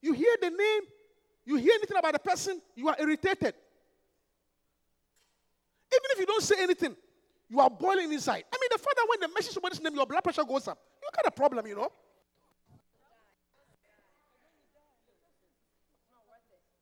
[0.00, 0.82] You hear the name,
[1.44, 3.54] you hear anything about the person, you are irritated.
[5.90, 6.94] Even if you don't say anything,
[7.48, 8.44] you are boiling inside.
[8.52, 10.78] I mean, the fact that when they mention somebody's name, your blood pressure goes up.
[11.02, 11.90] You got a problem, you know.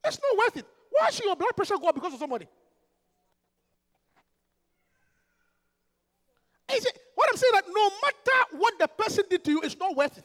[0.05, 0.67] It's not worth it.
[0.91, 2.47] Why should your blood pressure go up because of somebody?
[6.75, 6.99] Is it,
[7.37, 10.25] I'm saying that no matter what the person did to you, it's not worth it.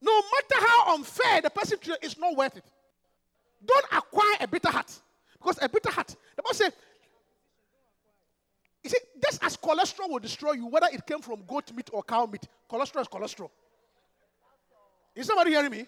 [0.00, 2.64] No matter how unfair the person treated, it's not worth it.
[3.62, 4.90] Don't acquire a bitter heart.
[5.38, 6.72] Because a bitter heart, the Bible says,
[8.82, 12.02] you see, just as cholesterol will destroy you, whether it came from goat meat or
[12.02, 13.50] cow meat, cholesterol is cholesterol.
[15.14, 15.84] Is somebody hearing me?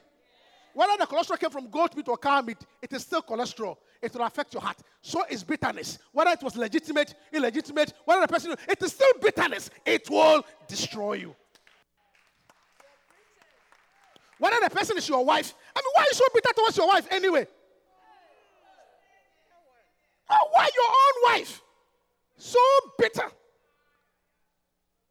[0.75, 3.77] Whether the cholesterol came from goat meat or cow meat, it is still cholesterol.
[4.01, 4.79] It will affect your heart.
[5.03, 5.99] So is bitterness.
[6.13, 9.71] Whether it was legitimate, illegitimate, whether the person, it is still bitterness.
[9.85, 11.37] It will destroy you.
[14.39, 16.89] Whether the person is your wife, I mean, why are you so bitter towards your
[16.89, 17.47] wife anyway?
[20.31, 21.63] Oh, why your own wife?
[22.39, 22.59] So
[22.99, 23.31] bitter.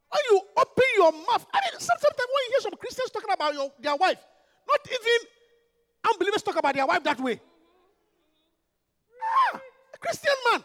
[0.10, 3.54] When you open your mouth, I mean, sometimes when you hear some Christians talking about
[3.54, 4.20] your, their wife,
[4.68, 5.28] not even
[6.10, 7.40] unbelievers talk about their wife that way.
[9.54, 9.60] Ah,
[9.94, 10.64] a Christian man.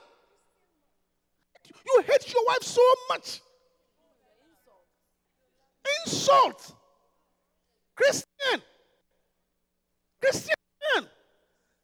[1.86, 3.40] You hate your wife so much.
[6.04, 6.74] Insult.
[7.94, 8.62] Christian.
[10.20, 10.54] Christian
[10.94, 11.06] man.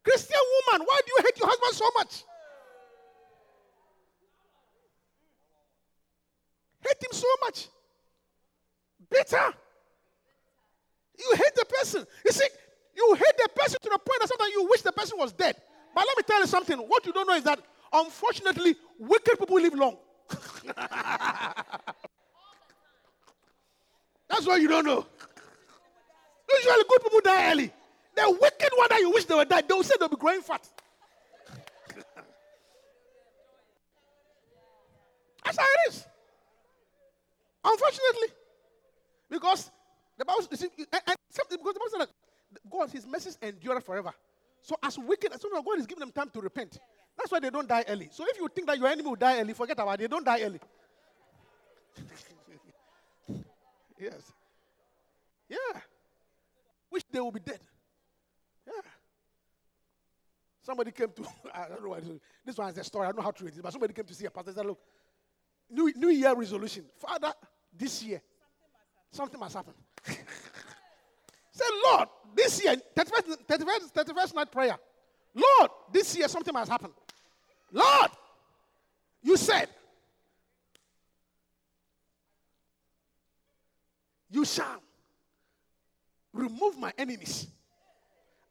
[0.03, 0.86] Christian woman.
[0.86, 2.24] Why do you hate your husband so much?
[6.80, 7.68] Hate him so much.
[9.09, 9.55] Bitter.
[11.18, 12.05] You hate the person.
[12.24, 12.48] You see,
[12.97, 15.57] you hate the person to the point that sometimes you wish the person was dead.
[15.95, 16.78] But let me tell you something.
[16.78, 17.61] What you don't know is that,
[17.93, 19.97] unfortunately, wicked people live long.
[24.28, 25.07] That's why you don't know.
[26.51, 27.72] Usually, good people die early.
[28.14, 30.43] The wicked one that you wish they were dead, they will say they'll be growing
[30.43, 30.66] fat.
[35.45, 36.07] That's how it is.
[37.64, 38.28] Unfortunately.
[39.30, 39.70] Because
[40.18, 42.11] the Bible, see, and, and because the Bible says that
[42.70, 44.12] God, His message endure forever.
[44.62, 46.78] So, as wicked, as soon as God is giving them time to repent,
[47.16, 48.09] that's why they don't die early.
[48.12, 49.98] So, if you think that your enemy will die early, forget about it.
[50.03, 50.61] They don't die early.
[53.98, 54.32] yes.
[55.48, 55.80] Yeah.
[56.90, 57.61] Wish they will be dead.
[58.66, 58.80] Yeah.
[60.62, 61.24] Somebody came to,
[61.55, 62.20] I don't know is.
[62.44, 63.07] This one is a story.
[63.07, 64.57] I don't know how true it is, but somebody came to see a pastor and
[64.57, 64.78] said, Look,
[65.70, 66.84] New, New Year resolution.
[66.96, 67.32] Father,
[67.76, 68.22] this year,
[69.11, 69.74] something must happen.
[71.53, 74.76] Say, Lord, this year, 31st, 31st, 31st night prayer.
[75.34, 76.94] Lord, this year something has happened.
[77.70, 78.11] Lord,
[79.22, 79.68] you said,
[84.30, 84.82] you shall
[86.32, 87.46] remove my enemies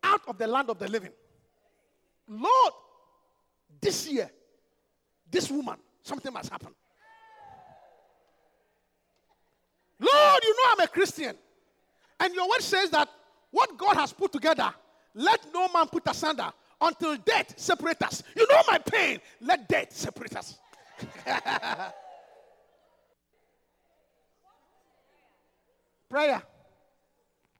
[0.03, 1.11] out of the land of the living.
[2.27, 2.73] Lord,
[3.81, 4.29] this year,
[5.29, 6.73] this woman, something must happen.
[9.99, 11.35] Lord, you know I'm a Christian.
[12.21, 13.09] And your word says that
[13.49, 14.71] what God has put together,
[15.15, 18.21] let no man put asunder until death separate us.
[18.35, 19.19] You know my pain.
[19.41, 20.59] Let death separate us.
[26.09, 26.43] Prayer.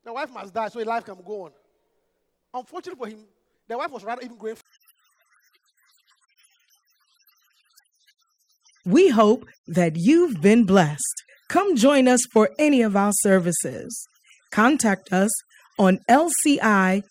[0.03, 1.51] The wife must die so his life can go on.
[2.53, 3.25] Unfortunately for him,
[3.67, 4.57] the wife was rather even going.
[8.85, 11.23] We hope that you've been blessed.
[11.49, 14.07] Come join us for any of our services.
[14.51, 15.31] Contact us
[15.79, 17.03] on lci.newyork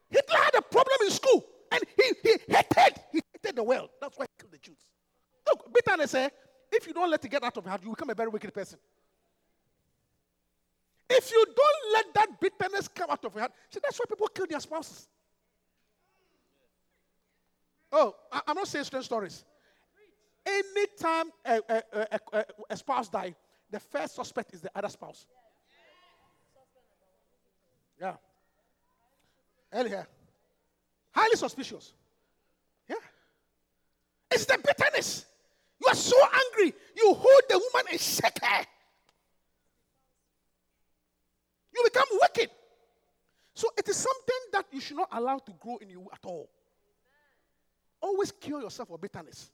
[0.09, 1.45] Hitler had a problem in school.
[1.71, 3.89] And he, he hated, he hated the world.
[4.01, 4.77] That's why he killed the Jews.
[5.47, 6.29] Look, bitterness, eh?
[6.71, 8.53] If you don't let it get out of your heart, you become a very wicked
[8.53, 8.79] person.
[11.09, 14.27] If you don't let that bitterness come out of your heart, see, that's why people
[14.27, 15.07] kill their spouses.
[17.91, 19.45] Oh, I, am not saying strange stories.
[20.45, 23.33] Anytime a, a, a, a, a spouse dies,
[23.69, 25.27] the first suspect is the other spouse.
[27.99, 28.15] Yeah.
[29.75, 30.07] Earlier.
[31.11, 31.91] Highly suspicious.
[32.87, 32.95] Yeah.
[34.31, 35.25] It's the bitterness.
[35.81, 36.73] You are so angry.
[36.95, 38.65] You hold the woman and shake her.
[41.75, 42.49] You become wicked.
[43.53, 46.49] So it is something that you should not allow to grow in you at all.
[48.01, 49.49] Always cure yourself of bitterness.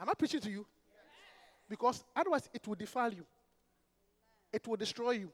[0.00, 0.64] Am I preaching to you?
[1.68, 3.26] Because otherwise it will defile you.
[4.52, 5.32] It will destroy you.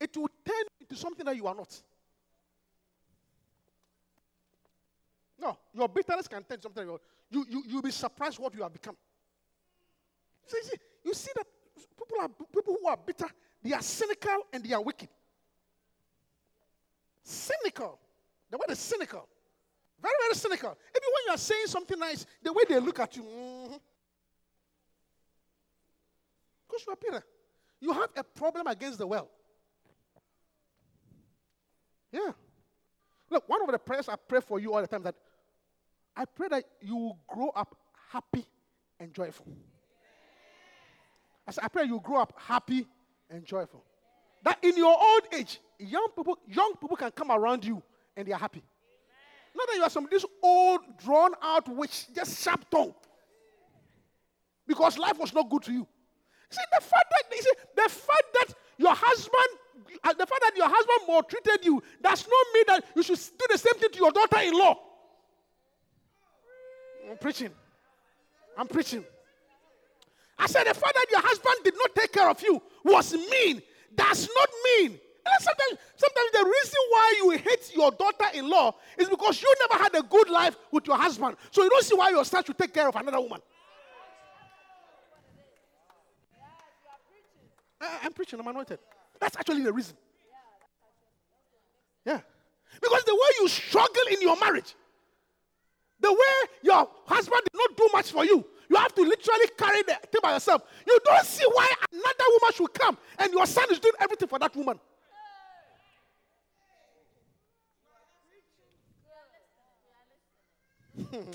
[0.00, 1.82] It will turn into something that you are not.
[5.40, 6.86] No, your bitterness can turn something.
[7.30, 8.96] You, you, you'll be surprised what you have become.
[10.46, 11.46] See, see, you see that
[11.96, 13.26] people are people who are bitter,
[13.62, 15.08] they are cynical and they are wicked.
[17.22, 17.98] Cynical.
[18.50, 19.28] The word is cynical.
[20.02, 20.76] Very, very cynical.
[20.90, 23.80] Even when you are saying something nice, the way they look at you, mhm.
[26.66, 27.24] because you are bitter.
[27.80, 29.28] You have a problem against the well.
[32.12, 32.32] Yeah.
[33.30, 35.14] Look, one of the prayers I pray for you all the time that
[36.20, 37.74] I pray that you will grow up
[38.12, 38.44] happy
[38.98, 39.46] and joyful.
[41.48, 42.86] I, said, I pray you grow up happy
[43.30, 43.82] and joyful.
[44.42, 47.82] That in your old age, young people, young people can come around you
[48.18, 48.62] and they are happy.
[49.56, 52.94] Not that you are some this old, drawn out witch, just sharp tongue.
[54.66, 55.86] Because life was not good to you.
[56.50, 60.52] See, the fact that you see, the fact that your husband, uh, the fact that
[60.54, 63.98] your husband maltreated you, does not mean that you should do the same thing to
[63.98, 64.89] your daughter-in-law.
[67.08, 67.50] I'm preaching.
[68.56, 69.04] I'm preaching.
[70.38, 73.62] I said the fact that your husband did not take care of you was mean.
[73.94, 74.98] Does not mean.
[75.38, 80.02] Sometimes, sometimes the reason why you hate your daughter-in-law is because you never had a
[80.02, 81.36] good life with your husband.
[81.50, 83.40] So you don't see why your son should take care of another woman.
[87.80, 88.78] I- I'm preaching, I'm anointed.
[89.18, 89.96] That's actually the reason.
[92.04, 92.20] Yeah.
[92.80, 94.74] Because the way you struggle in your marriage,
[96.00, 99.82] the way your husband did not do much for you, you have to literally carry
[99.82, 100.62] the thing by yourself.
[100.86, 104.38] You don't see why another woman should come and your son is doing everything for
[104.38, 104.78] that woman.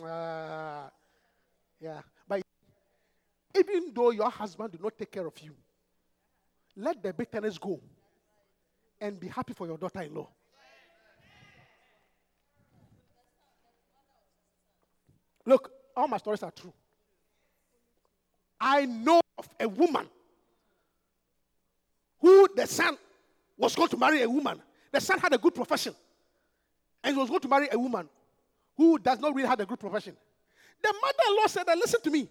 [0.04, 0.90] Ah,
[1.80, 2.02] yeah.
[2.28, 2.42] But
[3.58, 5.54] even though your husband did not take care of you,
[6.78, 7.80] let the bitterness go
[9.02, 10.30] and be happy for your daughter in law.
[15.46, 16.74] Look, all my stories are true.
[18.60, 20.08] I know of a woman
[22.20, 22.98] who the son
[23.58, 24.62] was going to marry a woman.
[24.92, 25.94] The son had a good profession
[27.04, 28.10] and he was going to marry a woman
[28.78, 30.16] who does not really have a good profession.
[30.82, 32.28] The mother in law said, Listen to me.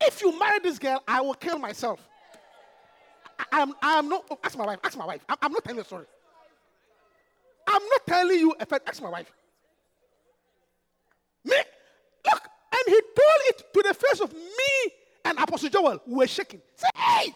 [0.00, 2.06] If you marry this girl, I will kill myself.
[3.52, 5.24] I am, I am not, oh, ask my wife, ask my wife.
[5.28, 6.06] I'm, I'm not telling you a story.
[7.66, 9.32] I'm not telling you a fact, ask my wife.
[11.44, 11.56] Me,
[12.30, 14.92] look, and he told it to the face of me
[15.24, 16.00] and Apostle Joel.
[16.06, 16.60] We were shaking.
[16.74, 17.26] Say, hey!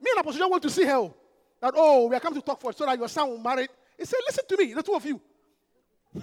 [0.00, 1.10] Me and Apostle Joel went to see her.
[1.60, 3.68] That, oh, we are coming to talk for so that your son will marry.
[3.96, 5.20] He said, listen to me, the two of you.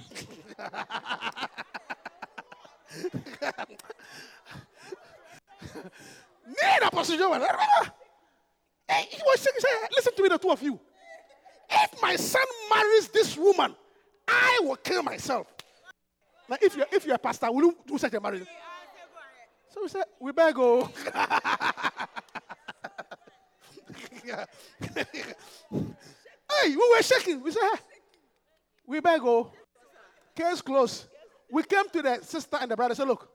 [6.47, 7.39] Me and Apostle Joel.
[8.87, 10.79] Hey, he was saying, he said, listen to me, the two of you.
[11.69, 12.41] If my son
[12.73, 13.75] marries this woman,
[14.27, 15.47] I will kill myself.
[16.49, 18.47] Now, if you're, if you're a pastor, will you do such a marriage?
[19.69, 20.89] So we said, we better oh.
[20.89, 20.91] go.
[26.61, 27.41] Hey, we were shaking.
[27.43, 27.79] We said, "Hey,
[28.87, 29.37] we better go.
[29.37, 29.51] Oh.
[30.35, 31.05] Case closed.
[31.51, 32.95] We came to the sister and the brother.
[32.95, 33.29] Said, look,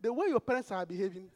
[0.00, 1.28] the way your parents are behaving,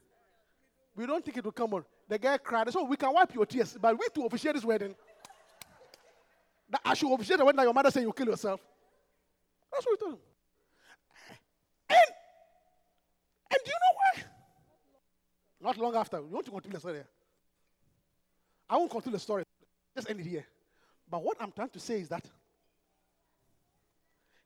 [0.95, 1.85] we don't think it will come on.
[2.09, 2.73] The guy cried.
[2.73, 4.95] So we can wipe your tears, but we to officiate this wedding.
[6.71, 8.61] That I should officiate the wedding that your mother said you kill yourself.
[9.73, 10.21] That's what we told him.
[11.91, 11.99] And,
[13.53, 14.25] and do you know why?
[15.61, 17.01] Not long after, we want to continue the story.
[18.69, 19.45] I won't continue the story.
[19.95, 20.47] Just end it here.
[21.11, 22.25] But what I'm trying to say is that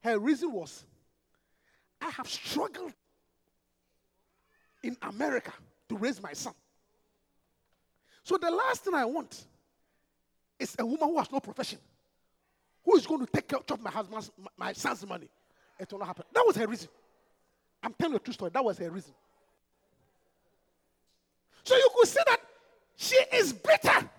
[0.03, 0.85] her reason was
[2.01, 2.93] I have struggled
[4.83, 5.53] in America
[5.89, 6.55] to raise my son.
[8.25, 9.47] So the last thing I want
[10.59, 11.79] is a woman who has no profession,
[12.85, 15.29] who is going to take care of my husband's, my son's money.
[15.79, 16.25] It will not happen.
[16.33, 16.89] That was her reason.
[17.87, 18.51] I'm telling you a true story.
[18.53, 19.15] That was her reason.
[21.63, 22.41] So you could see that
[22.97, 24.11] she is bitter.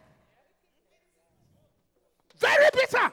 [2.40, 3.12] Very bitter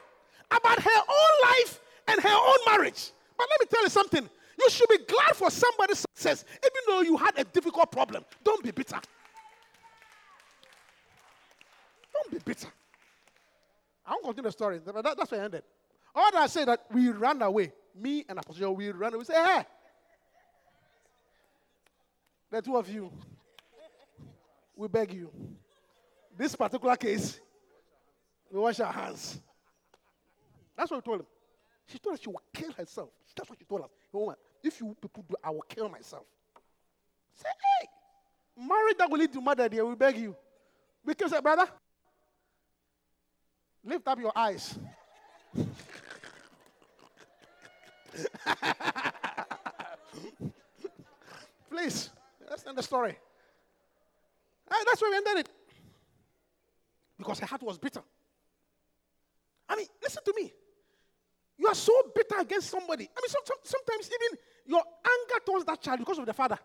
[0.49, 3.11] about her own life and her own marriage.
[3.37, 4.29] But let me tell you something.
[4.57, 8.23] You should be glad for somebody's success, even though you had a difficult problem.
[8.41, 8.99] Don't be bitter.
[12.13, 12.69] Don't be bitter.
[14.05, 14.77] I won't continue the story.
[14.77, 15.63] that- that's where I ended.
[16.15, 17.73] All that I say that we ran away.
[17.93, 19.19] Me and Apostle, we ran away.
[19.19, 19.65] We say, hey,
[22.55, 23.11] the two of you,
[24.77, 25.29] we beg you.
[26.37, 27.41] This particular case,
[28.49, 29.41] we wash our hands.
[30.77, 31.27] That's what we told him.
[31.87, 33.09] She told us she will kill herself.
[33.35, 33.89] That's what she told us.
[34.13, 36.23] Woman, if you people do, I will kill myself.
[37.35, 37.49] Say,
[37.81, 37.87] hey,
[38.65, 40.33] marriage that will lead to murder, dear, we beg you.
[41.03, 41.67] We can say, brother,
[43.83, 44.79] lift up your eyes.
[51.69, 52.09] Please,
[52.49, 53.17] that's not the story.
[54.71, 55.49] Eh, that's why we ended it.
[57.17, 58.01] Because her heart was bitter.
[59.69, 60.53] I mean, listen to me.
[61.57, 63.05] You are so bitter against somebody.
[63.05, 66.59] I mean, some, some- sometimes even your anger towards that child because of the father.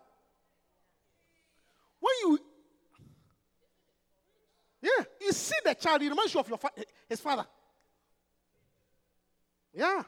[1.99, 2.39] When you,
[4.81, 6.71] yeah, you see the child, it reminds you of your fa-
[7.07, 7.45] his father.
[9.73, 10.03] Yeah,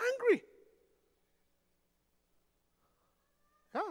[0.00, 0.42] angry.
[3.74, 3.82] Yeah.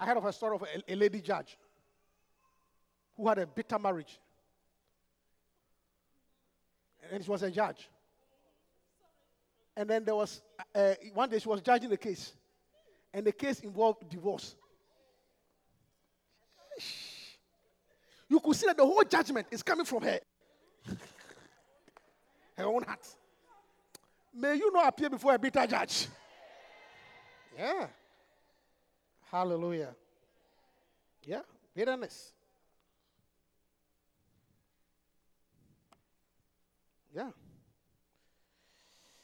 [0.00, 1.58] I heard of a story of a, a lady judge
[3.14, 4.18] who had a bitter marriage.
[7.12, 7.86] And she was a judge.
[9.76, 10.40] And then there was,
[10.74, 12.32] uh, one day she was judging the case.
[13.12, 14.54] And the case involved divorce.
[18.28, 20.20] You could see that the whole judgment is coming from her.
[22.56, 23.06] her own heart.
[24.32, 26.06] May you not appear before a bitter judge.
[27.58, 27.88] Yeah.
[29.30, 29.94] Hallelujah.
[31.24, 31.42] Yeah,
[31.74, 32.32] bitterness.
[37.14, 37.30] Yeah.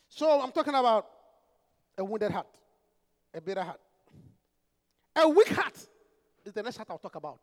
[0.09, 1.07] So I'm talking about
[1.99, 2.47] a wounded heart,
[3.35, 3.81] a bitter heart.
[5.17, 5.75] A weak heart
[6.45, 7.41] is the next heart I'll talk about.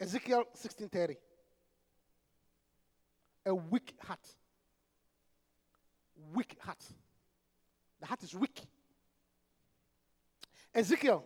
[0.00, 1.16] Ezekiel 16:30.
[3.44, 4.34] A weak heart.
[6.32, 6.82] Weak heart.
[8.00, 8.62] The heart is weak.
[10.74, 11.24] Ezekiel.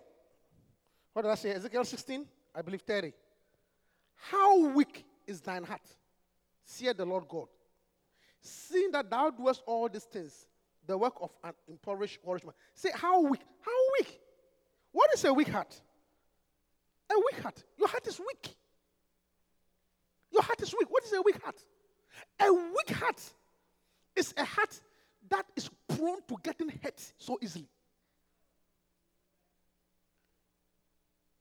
[1.12, 1.50] What did I say?
[1.52, 3.12] Ezekiel 16, I believe 30.
[4.16, 5.82] How weak is thine heart?
[6.64, 7.48] Saith the Lord God.
[8.40, 10.46] Seeing that thou doest all these things,
[10.86, 12.54] the work of an impoverished man.
[12.74, 13.42] Say, how weak?
[13.60, 14.20] How weak?
[14.92, 15.80] What is a weak heart?
[17.10, 17.62] A weak heart.
[17.76, 18.54] Your heart is weak.
[20.32, 20.90] Your heart is weak.
[20.90, 21.62] What is a weak heart?
[22.40, 23.20] A weak heart
[24.16, 24.80] is a heart
[25.28, 27.68] that is prone to getting hurt so easily.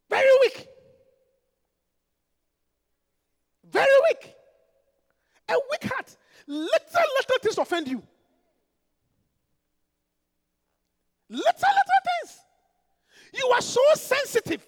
[0.09, 0.67] Very weak.
[3.71, 4.33] Very weak.
[5.49, 6.15] A weak heart.
[6.47, 8.01] Little, little things offend you.
[11.29, 12.39] Little, little things.
[13.33, 14.65] You are so sensitive.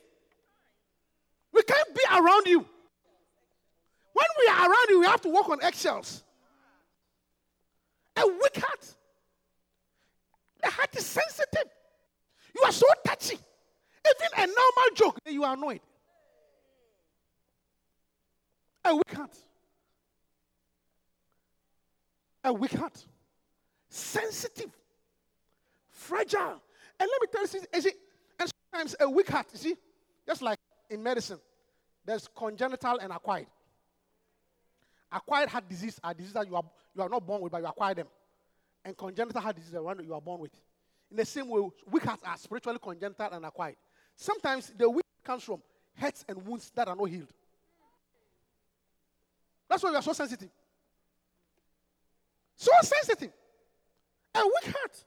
[1.51, 2.59] We can't be around you.
[4.13, 6.23] When we are around you, we have to walk on eggshells.
[8.15, 8.95] A weak heart.
[10.61, 11.71] The heart is sensitive.
[12.55, 13.39] You are so touchy.
[14.05, 15.81] Even a normal joke, you are annoyed.
[18.83, 19.37] A weak heart.
[22.43, 23.05] A weak heart.
[23.89, 24.71] Sensitive.
[25.89, 26.61] Fragile.
[26.99, 27.95] And let me tell you, is it,
[28.39, 29.75] and sometimes a weak heart, you see,
[30.25, 30.57] just like
[30.89, 31.39] in medicine,
[32.05, 33.47] there's congenital and acquired.
[35.11, 36.63] Acquired heart disease are diseases that you are,
[36.95, 38.07] you are not born with, but you acquire them.
[38.83, 40.51] And congenital heart disease is the one that you are born with.
[41.11, 43.75] In the same way, weak hearts are spiritually congenital and acquired.
[44.21, 45.63] Sometimes the weak comes from
[45.95, 47.33] hurts and wounds that are not healed.
[49.67, 50.49] That's why we are so sensitive.
[52.55, 53.31] So sensitive.
[54.35, 55.03] A weak heart.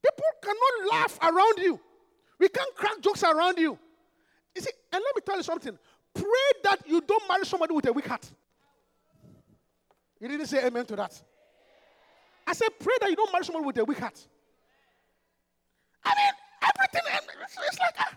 [0.00, 1.80] People cannot laugh around you.
[2.38, 3.76] We can't crack jokes around you.
[4.54, 5.76] You see, and let me tell you something.
[6.14, 6.22] Pray
[6.62, 8.30] that you don't marry somebody with a weak heart.
[10.20, 11.20] You didn't say amen to that.
[12.46, 14.24] I said, pray that you don't marry someone with a weak heart.
[16.04, 16.32] I mean,
[16.62, 17.02] everything,
[17.48, 18.14] it's, it's like, ah.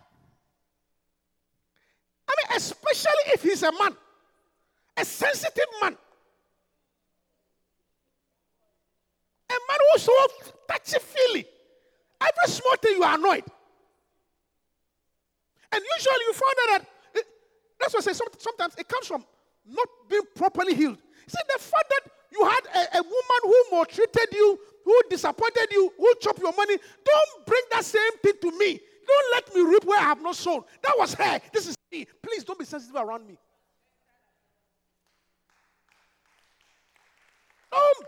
[2.27, 2.59] I mean,
[3.02, 3.95] especially if he's a man,
[4.97, 5.97] a sensitive man,
[9.49, 10.14] a man who's so
[10.68, 11.45] touchy feely.
[12.22, 13.43] Every small thing you are annoyed.
[15.72, 16.86] And usually you find out that
[17.16, 17.26] it,
[17.80, 18.14] that's what I say.
[18.14, 19.26] some- Sometimes it comes from
[19.66, 20.97] not being properly healed.
[21.28, 25.91] See, the fact that you had a, a woman who maltreated you, who disappointed you,
[25.97, 28.80] who chopped your money, don't bring that same thing to me.
[29.08, 30.64] Don't let me reap where I have not sown.
[30.84, 31.41] That was her.
[31.52, 32.07] This is me.
[32.21, 33.37] Please don't be sensitive around me.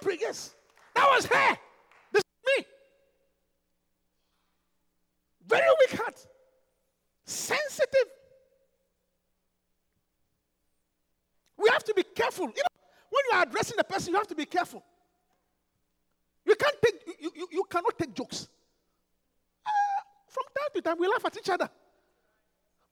[0.03, 0.53] Don't yes.
[0.95, 1.57] That was her.
[2.11, 2.65] This is me.
[5.47, 6.25] Very weak heart.
[7.25, 8.09] Sensitive.
[11.57, 12.45] We have to be careful.
[12.45, 14.84] You know, when you are addressing the person, you have to be careful.
[16.45, 18.49] You can't take you, you, you cannot take jokes.
[19.65, 19.71] Ah,
[20.27, 21.69] from time to time, we laugh at each other.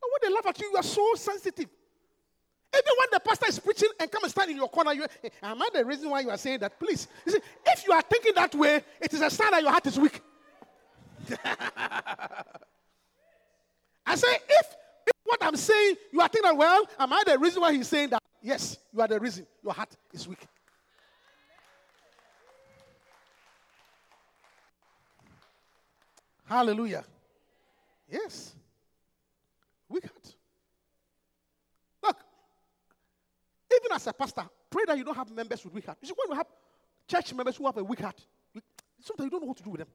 [0.01, 1.67] But when they laugh at you, you are so sensitive.
[2.73, 5.29] Even when the pastor is preaching and come and stand in your corner, you "Eh,
[5.43, 6.79] am I the reason why you are saying that?
[6.79, 7.07] Please.
[7.25, 9.85] You see, if you are thinking that way, it is a sign that your heart
[9.85, 10.21] is weak.
[14.05, 14.67] I say, if,
[15.05, 18.09] if what I'm saying, you are thinking, well, am I the reason why he's saying
[18.09, 18.21] that?
[18.41, 19.45] Yes, you are the reason.
[19.63, 20.47] Your heart is weak.
[26.45, 27.03] Hallelujah.
[28.09, 28.53] Yes.
[29.91, 30.35] Weak heart.
[32.01, 32.17] Look,
[33.75, 35.97] even as a pastor, pray that you don't have members with weak heart.
[36.01, 36.47] You see, when you have
[37.07, 38.19] church members who have a weak heart,
[39.01, 39.89] sometimes you don't know what to do with them.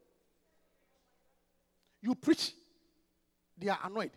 [2.02, 2.52] You preach,
[3.56, 4.10] they are annoyed.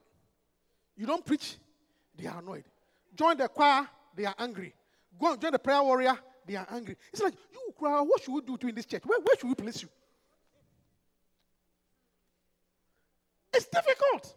[0.98, 1.56] You don't preach,
[2.16, 2.66] they are annoyed.
[3.16, 4.74] Join the choir, they are angry.
[5.18, 6.98] Go and join the prayer warrior, they are angry.
[7.14, 9.04] It's like, you cry, what should we do to in this church?
[9.06, 9.90] Where, where should we place you?
[13.54, 14.36] It's difficult.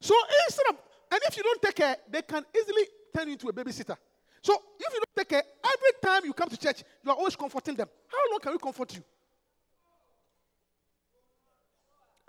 [0.00, 0.14] So
[0.46, 0.76] instead of,
[1.10, 2.82] and if you don't take care, they can easily
[3.14, 3.96] turn you into a babysitter.
[4.42, 7.34] So if you don't take care, every time you come to church, you are always
[7.36, 7.88] comforting them.
[8.06, 9.02] How long can we comfort you?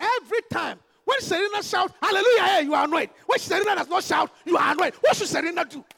[0.00, 0.78] Every time.
[1.04, 3.10] When Serena shouts, Hallelujah, hey, you are annoyed.
[3.26, 4.94] When Serena does not shout, you are annoyed.
[5.00, 5.84] What should Serena do?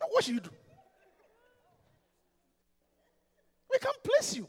[0.00, 0.50] Now, What should you do?
[3.72, 4.46] We can place you.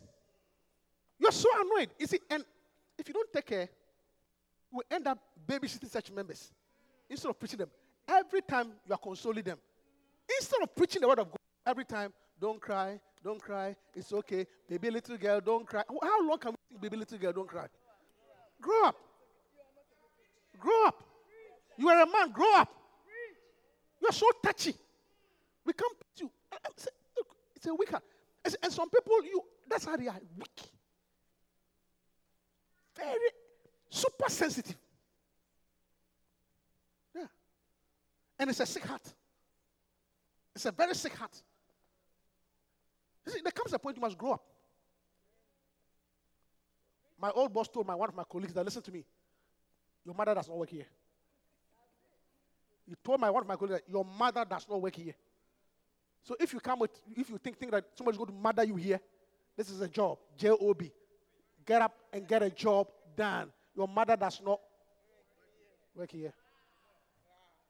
[1.25, 1.89] You're so annoyed.
[1.97, 2.45] You see, and
[2.99, 3.67] if you don't take care,
[4.71, 5.17] we end up
[5.47, 6.51] babysitting such members
[7.09, 7.69] instead of preaching them.
[8.07, 9.57] Every time you are consoling them,
[10.39, 14.45] instead of preaching the word of God, every time, don't cry, don't cry, it's okay.
[14.69, 15.81] Baby little girl, don't cry.
[16.03, 17.65] How long can we think baby little girl, don't cry?
[18.61, 18.95] Grow up.
[20.59, 21.03] Grow up.
[21.75, 22.69] You are a man, grow up.
[23.99, 24.75] You are so touchy.
[25.65, 26.29] We can't put you.
[27.55, 28.03] It's a weak heart.
[28.43, 30.74] And- And some people, you that's how they are weak.
[32.95, 33.29] Very
[33.89, 34.77] super sensitive.
[37.13, 37.27] Yeah.
[38.39, 39.13] And it's a sick heart.
[40.55, 41.41] It's a very sick heart.
[43.25, 44.43] You see, there comes a point you must grow up.
[47.19, 49.03] My old boss told my one of my colleagues that listen to me,
[50.05, 50.85] your mother does not work here.
[52.87, 55.15] He told my one of my colleagues that your mother does not work here.
[56.23, 58.75] So if you come with, if you think, think that somebody's going to murder you
[58.75, 58.99] here,
[59.57, 60.91] this is a job, J O B.
[61.65, 63.51] Get up and get a job done.
[63.75, 64.59] Your mother does not
[65.95, 66.33] work here.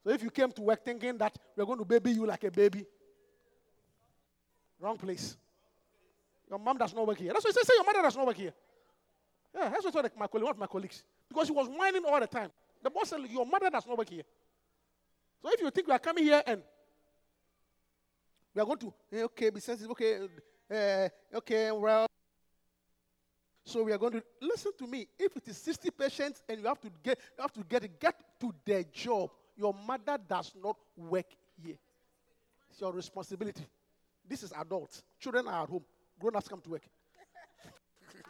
[0.04, 2.52] So if you came to work thinking that we're going to baby you like a
[2.52, 2.86] baby,
[4.80, 5.38] wrong place.
[6.50, 7.34] Your mom does not work here.
[7.34, 8.54] That's why I say, say your mother does not work here.
[9.54, 11.04] Yeah, that's what I told my colleague, one of my colleagues.
[11.28, 12.52] Because he was whining all the time.
[12.84, 14.24] The boss said, Your mother does not work here.
[15.42, 16.62] So if you think we are coming here and
[18.54, 20.20] we are going to, okay, be sensitive, okay,
[20.72, 22.06] uh, okay, well.
[23.66, 25.08] So we are going to listen to me.
[25.18, 28.16] If it is 60 patients and you have to get, you have to get get
[28.40, 29.32] to their job.
[29.58, 31.26] Your mother does not work
[31.62, 31.78] here.
[32.70, 33.66] It's your responsibility.
[34.28, 35.02] This is adults.
[35.20, 35.84] Children are at home.
[36.20, 36.84] Grown ups come to work.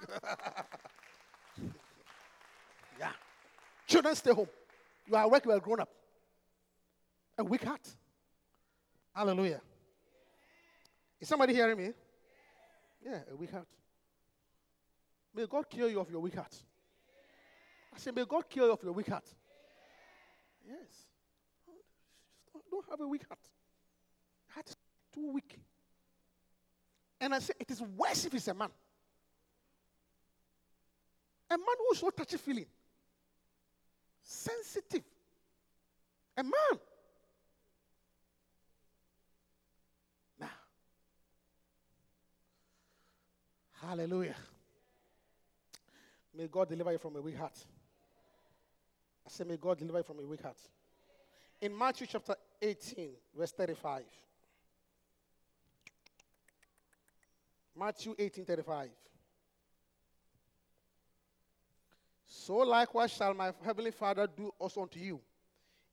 [3.00, 3.12] yeah.
[3.88, 4.48] Children stay home.
[5.08, 5.90] You are at work, you are grown up.
[7.38, 7.86] A weak heart.
[9.14, 9.60] Hallelujah.
[11.20, 11.92] Is somebody hearing me?
[13.06, 13.68] Yeah, a weak heart.
[15.36, 16.56] May God cure you of your weak heart.
[17.94, 19.26] I say, may God cure you of your weak heart.
[20.68, 21.08] Yes.
[22.72, 23.40] Don't, have a weak heart.
[24.50, 24.76] Heart is
[25.14, 25.60] too weak.
[27.20, 28.70] And I say, it is worse if it's a man.
[31.50, 32.66] A man who is so touchy feeling,
[34.24, 35.04] sensitive.
[36.38, 36.80] A man.
[43.86, 44.36] Hallelujah.
[46.38, 47.58] May God deliver you from a weak heart.
[49.26, 50.58] I say, may God deliver you from a weak heart.
[51.62, 54.04] In Matthew chapter 18, verse 35.
[57.78, 58.90] Matthew 18, 35.
[62.28, 65.20] So likewise shall my heavenly Father do also unto you,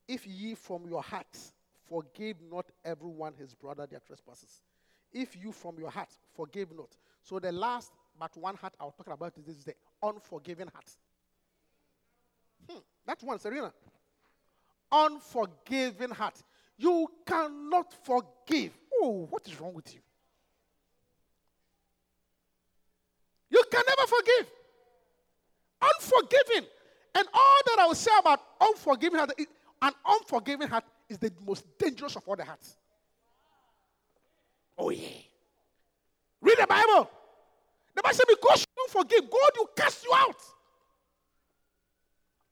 [0.07, 1.53] if ye from your hearts
[1.89, 4.61] forgive not everyone his brother their trespasses.
[5.13, 6.97] If you from your heart forgive not.
[7.23, 10.91] So the last but one heart I was talking about is the unforgiving heart.
[12.69, 13.73] Hmm, that one, Serena.
[14.91, 16.43] Unforgiving heart.
[16.77, 18.73] You cannot forgive.
[18.95, 20.01] Oh, what is wrong with you?
[23.51, 24.47] You can never forgive.
[25.83, 26.69] Unforgiving.
[27.15, 29.33] And all that I will say about unforgiving heart,
[29.83, 32.77] an unforgiving heart is the most dangerous of all the hearts.
[34.79, 35.09] Oh, yeah.
[36.41, 37.11] Read the Bible.
[37.95, 40.37] The Bible says, because you don't forgive, God will cast you out.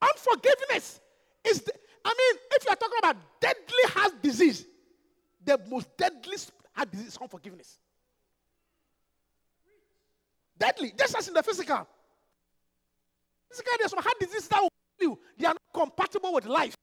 [0.02, 1.00] Unforgiveness
[1.44, 1.72] is, the,
[2.04, 4.66] I mean, if you are talking about deadly heart disease,
[5.44, 6.36] the most deadly
[6.72, 7.78] heart disease is unforgiveness.
[10.58, 11.86] Deadly, just as in the physical.
[13.48, 15.18] Physical, there's some heart diseases that will kill you.
[15.38, 16.76] They are not compatible with life.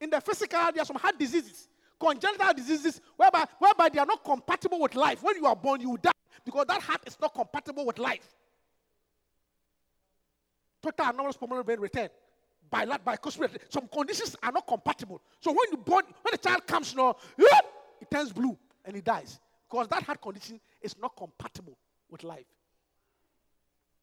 [0.00, 1.68] In the physical, there are some heart diseases,
[1.98, 5.20] congenital diseases, whereby, whereby they are not compatible with life.
[5.22, 6.12] When you are born, you die
[6.44, 8.34] because that heart is not compatible with life.
[10.82, 12.08] total anomalous pulmonary vein return,
[12.70, 13.16] by that by.
[13.68, 15.20] Some conditions are not compatible.
[15.40, 17.46] So when the body, when the child comes you now, it
[18.02, 21.76] eh, turns blue and he dies because that heart condition is not compatible
[22.10, 22.46] with life.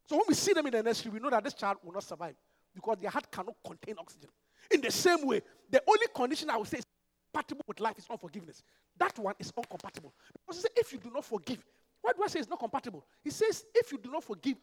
[0.08, 2.04] So when we see them in the nursery, we know that this child will not
[2.04, 2.36] survive
[2.74, 4.30] because their heart cannot contain oxygen.
[4.72, 6.86] In the same way, the only condition I would say is
[7.34, 8.64] compatible with life is unforgiveness.
[8.98, 10.14] That one is incompatible.
[10.46, 11.66] Because if you do not forgive,
[12.06, 13.04] why do I say it's not compatible?
[13.24, 14.58] He says, if you do not forgive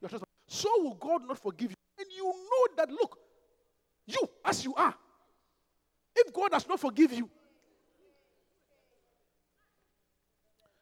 [0.00, 0.10] your
[0.48, 1.76] so will God not forgive you.
[1.96, 3.16] And you know Dag, look,
[4.06, 4.92] you as you are,
[6.16, 7.30] if God does not forgive you,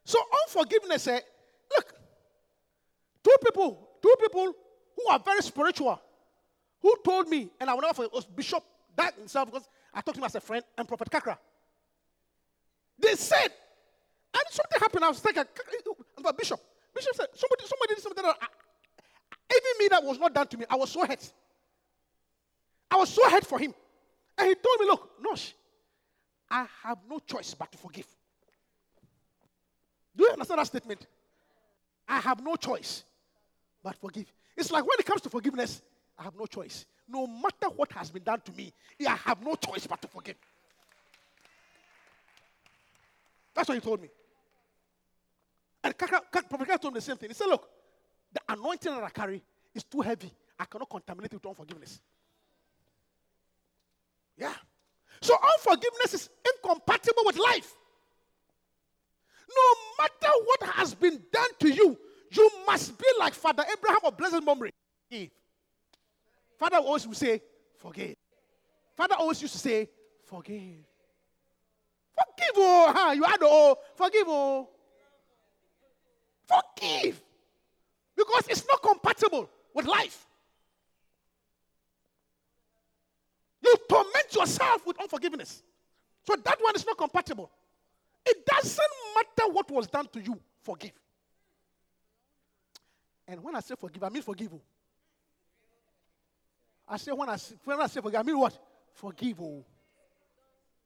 [0.02, 1.20] so unforgiveness, eh,
[1.76, 1.92] look,
[3.22, 4.54] two people, two people
[4.96, 6.00] who are very spiritual,
[6.80, 8.64] who told me, and I will never forget, was Bishop
[8.96, 11.36] that himself, because I talked to him as a friend, and Prophet Kakra.
[12.98, 13.48] They said,
[14.38, 15.04] and something happened.
[15.04, 15.44] I was thinking,
[16.22, 16.60] but Bishop,
[16.94, 18.46] Bishop said, somebody, somebody did something that I,
[19.50, 20.64] even me that was not done to me.
[20.68, 21.32] I was so hurt.
[22.90, 23.74] I was so hurt for him.
[24.36, 25.52] And he told me, look, Nosh,
[26.50, 28.06] I have no choice but to forgive.
[30.16, 31.06] Do you understand that statement?
[32.08, 33.04] I have no choice
[33.82, 34.26] but forgive.
[34.56, 35.82] It's like when it comes to forgiveness,
[36.18, 36.86] I have no choice.
[37.08, 38.72] No matter what has been done to me,
[39.06, 40.36] I have no choice but to forgive.
[43.54, 44.08] That's what he told me.
[45.84, 47.30] And Prophet Kakra told him the same thing.
[47.30, 47.68] He said, Look,
[48.32, 49.42] the anointing that I carry
[49.74, 50.30] is too heavy.
[50.58, 52.00] I cannot contaminate it with unforgiveness.
[54.36, 54.54] Yeah.
[55.20, 57.72] So unforgiveness is incompatible with life.
[59.48, 61.98] No matter what has been done to you,
[62.30, 64.72] you must be like Father Abraham of blessed memory.
[66.58, 67.40] Father always would say,
[67.78, 68.16] forgive.
[68.96, 69.88] Father always used to say,
[70.24, 70.84] forgive.
[72.12, 73.12] Forgive, oh, huh?
[73.12, 74.68] you had oh, forgive, oh.
[76.48, 77.20] Forgive.
[78.16, 80.26] Because it's not compatible with life.
[83.62, 85.62] You torment yourself with unforgiveness.
[86.26, 87.50] So that one is not compatible.
[88.24, 90.92] It doesn't matter what was done to you, forgive.
[93.26, 94.52] And when I say forgive, I mean forgive.
[96.88, 98.58] I say when I say, when I say forgive, I mean what?
[98.94, 99.38] Forgive.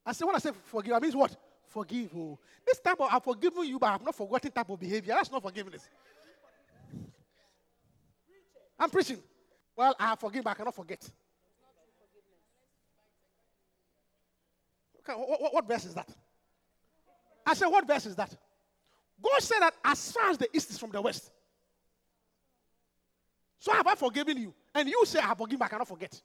[0.04, 1.36] I say when I say forgive, I mean what?
[1.72, 2.10] Forgive.
[2.14, 2.38] Oh.
[2.66, 5.14] This type of I've forgiven you, but I've not forgotten type of behavior.
[5.14, 5.88] That's not forgiveness.
[8.78, 9.18] I'm preaching.
[9.74, 11.10] Well, I have forgiven, but I cannot forget.
[14.98, 16.08] Okay, what, what, what verse is that?
[17.46, 18.36] I said, what verse is that?
[19.22, 21.30] God said that as far as the east is from the west.
[23.58, 24.52] So have I forgiven you?
[24.74, 26.20] And you say, I have forgiven, but I cannot forget.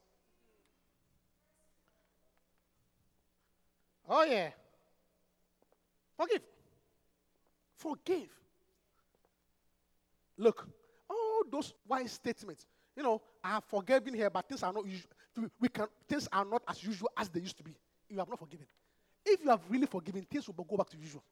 [4.10, 4.50] Oh, yeah.
[6.18, 6.42] Forgive.
[7.76, 8.30] Forgive.
[10.38, 10.68] Look,
[11.10, 12.66] all those wise statements,
[12.96, 15.10] you know, I have forgiven here, but things are not usual.
[15.60, 17.76] We can things are not as usual as they used to be.
[18.10, 18.66] You have not forgiven.
[19.24, 21.24] If you have really forgiven, things will go back to usual.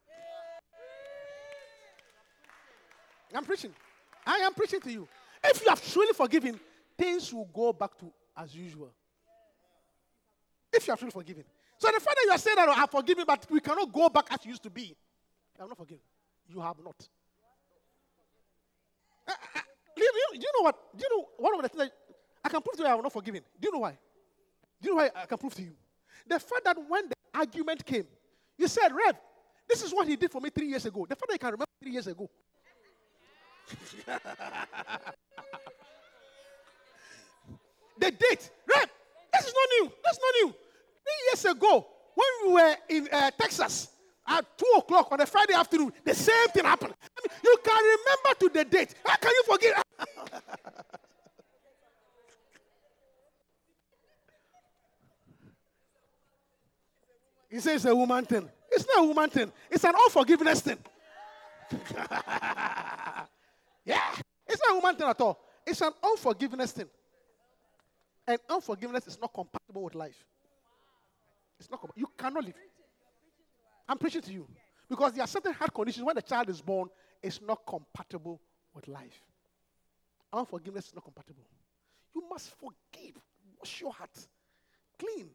[3.34, 3.74] I'm preaching.
[4.26, 5.08] I am preaching to you.
[5.44, 6.60] If you have truly forgiven,
[6.98, 8.92] things will go back to as usual.
[10.72, 11.44] If you have truly forgiven.
[11.78, 14.10] So the fact that you are saying that I have forgiven, but we cannot go
[14.10, 14.96] back as you used to be,
[15.58, 16.02] I have not forgiven.
[16.48, 16.96] You have not.
[19.28, 19.60] Uh, uh,
[19.96, 20.78] do, you, do you know what?
[20.96, 21.92] Do you know one of the things that
[22.44, 23.42] I can prove to you I have not forgiven?
[23.60, 23.98] Do you know why?
[24.82, 25.74] Do you know why I can prove to you?
[26.28, 28.06] The fact that when the argument came,
[28.58, 29.16] you said, Rev,
[29.68, 31.06] this is what he did for me three years ago.
[31.10, 32.30] The fact that you can remember three years ago.
[37.98, 38.90] the date, Rev,
[39.34, 39.92] this is not new.
[40.04, 40.56] That's not new.
[41.06, 41.86] Three years ago,
[42.16, 43.90] when we were in uh, Texas
[44.28, 46.96] at 2 o'clock on a Friday afternoon, the same thing happened.
[47.02, 48.96] I mean, you can remember to the date.
[49.06, 49.86] How can you forget?
[57.52, 58.50] he says it's a woman thing.
[58.72, 60.80] It's not a woman thing, it's an unforgiveness thing.
[63.86, 64.16] yeah,
[64.48, 65.40] it's not a woman thing at all.
[65.66, 66.88] It's an unforgiveness thing.
[68.28, 70.26] And unforgiveness is not compatible with life.
[71.60, 71.80] It's not.
[71.96, 72.56] You cannot live.
[73.88, 74.48] I'm preaching to you
[74.90, 76.90] because there are certain heart conditions when the child is born,
[77.22, 78.42] it's not compatible
[78.74, 79.22] with life.
[80.34, 81.46] Unforgiveness is not compatible.
[82.14, 83.16] You must forgive.
[83.60, 84.10] Wash your heart
[85.00, 85.30] clean.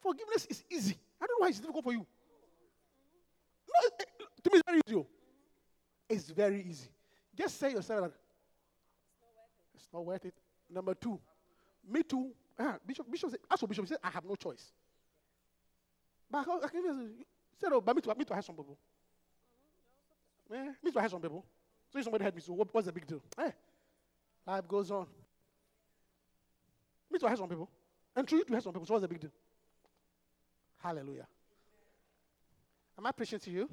[0.00, 0.96] Forgiveness is easy.
[1.20, 1.98] I don't know why it's difficult for you.
[3.68, 4.96] No, it- to me, it's very easy.
[4.96, 5.06] oh.
[6.08, 6.88] It's very easy.
[7.34, 8.12] Just say yourself that
[9.74, 10.34] it's not worth it.
[10.70, 11.18] Number two,
[11.88, 12.30] me too.
[12.58, 14.72] Ah, Bishop, Bishop said, as for Bishop, he said, I have no choice.
[16.30, 17.24] But I can- even
[17.60, 18.78] say, oh, but me too, me too, I have some people.
[20.52, 21.44] Eh, me too, I have some people.
[21.90, 23.22] So if somebody had me, so what, what's the big deal?
[23.38, 23.50] Eh,
[24.46, 25.06] Life goes on.
[27.10, 27.68] Me too, I hurt some people.
[28.14, 28.86] And through you to hurt some people.
[28.86, 29.30] So what's the big deal?
[30.78, 31.26] Hallelujah.
[32.98, 33.68] Am I preaching to you?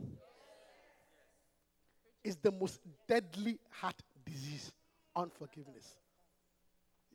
[2.23, 4.71] It's the most deadly heart disease,
[5.15, 5.87] unforgiveness.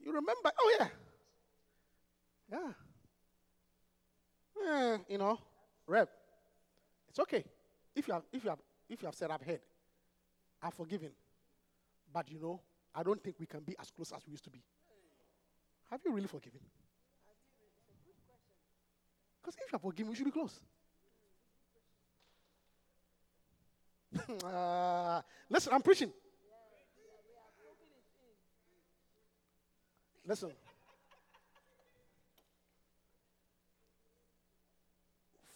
[0.00, 0.50] You remember?
[0.58, 0.88] Oh, yeah.
[2.51, 2.72] Yeah.
[4.66, 5.38] Eh, you know,
[5.86, 6.09] Rev,
[7.09, 7.44] it's okay.
[7.94, 9.61] If you have, if you have, if you have said I've heard,
[10.62, 11.11] I've forgiven,
[12.12, 12.61] but you know,
[12.94, 14.62] I don't think we can be as close as we used to be.
[15.90, 16.61] Have you really forgiven?
[19.40, 20.61] Because if you are forgiven, we should be close.
[24.44, 26.12] uh, listen, I'm preaching.
[30.26, 30.51] Listen.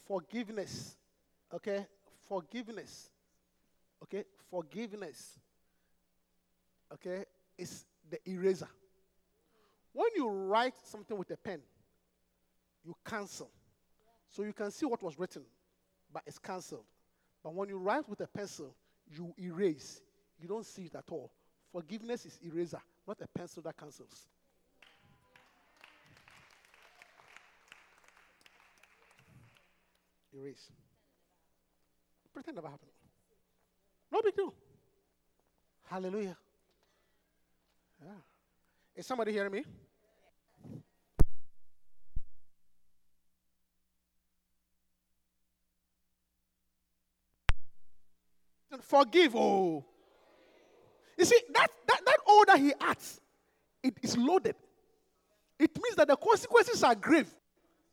[0.06, 0.96] Forgiveness.
[1.52, 1.86] Okay?
[2.28, 3.10] Forgiveness.
[4.02, 4.24] Okay?
[4.50, 5.38] Forgiveness.
[6.92, 7.24] Okay?
[7.58, 8.68] Is the eraser.
[9.92, 11.60] When you write something with a pen,
[12.84, 13.50] you cancel.
[14.28, 15.42] So you can see what was written,
[16.12, 16.84] but it's cancelled.
[17.42, 18.74] But when you write with a pencil,
[19.10, 20.00] you erase.
[20.40, 21.30] You don't see it at all.
[21.70, 24.28] Forgiveness is eraser, not a pencil that cancels.
[30.34, 30.70] Erase.
[32.32, 32.90] Pretend never happened.
[34.10, 34.54] No big deal.
[35.84, 36.36] Hallelujah.
[38.02, 38.12] Yeah.
[38.96, 39.64] Is somebody hearing me?
[48.70, 49.36] And forgive.
[49.36, 49.84] Oh.
[51.18, 53.20] You see, that, that, that order he acts,
[53.82, 54.56] it is loaded.
[55.58, 57.28] It means that the consequences are grave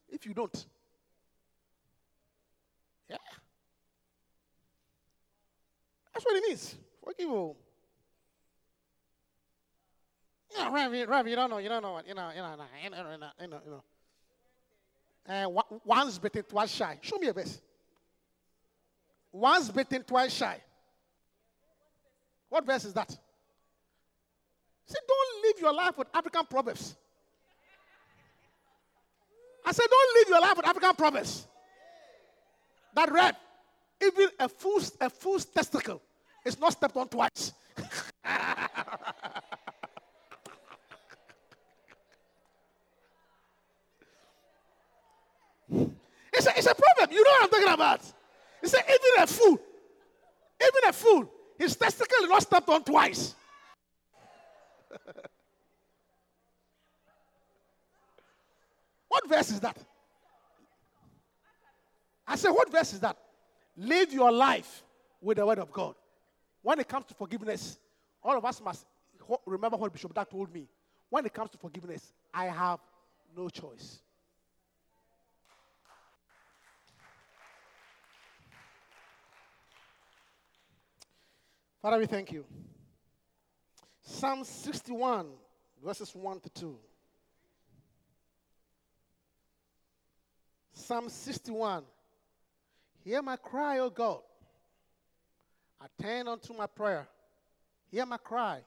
[0.08, 0.66] if you don't.
[3.10, 3.18] Yeah.
[6.14, 6.76] That's what it means.
[7.04, 7.56] Forgive.
[10.56, 12.56] Yeah, Rev, you- Rev, you don't know, you don't know what, you know, you know,
[12.84, 13.62] you know, you know, you know.
[13.66, 13.84] You know.
[15.28, 16.98] Uh, once bitten, twice shy.
[17.02, 17.62] Show me a verse.
[19.32, 20.60] Once bitten, twice shy.
[22.50, 23.12] What verse is that?
[23.12, 26.96] See, don't live your life with African proverbs.
[29.64, 31.46] I said, don't live your life with African proverbs.
[32.94, 33.36] That read,
[34.02, 36.02] even a fool's, a fool's testicle
[36.46, 37.54] is not stepped on twice.
[46.40, 47.12] It's a, it's a proverb.
[47.12, 48.02] You know what I'm talking about.
[48.64, 49.60] Said, even a fool,
[50.62, 53.36] even a fool, his testicle is not stepped on twice.
[59.10, 59.78] what verse is that?
[62.30, 63.18] I said, what verse is that?
[63.76, 64.84] Live your life
[65.20, 65.96] with the word of God.
[66.62, 67.80] When it comes to forgiveness,
[68.22, 68.86] all of us must
[69.48, 70.68] remember what Bishop Dag told me.
[71.10, 72.80] When it comes to forgiveness, I have
[73.36, 74.00] no choice.
[81.82, 82.46] Father, we thank you.
[84.04, 85.28] Psalm 61,
[85.84, 86.78] verses 1 to 2.
[90.74, 91.84] Psalm 61.
[93.10, 94.20] Hear my cry, O God.
[95.82, 97.08] Attend unto my prayer.
[97.90, 98.60] Hear my cry.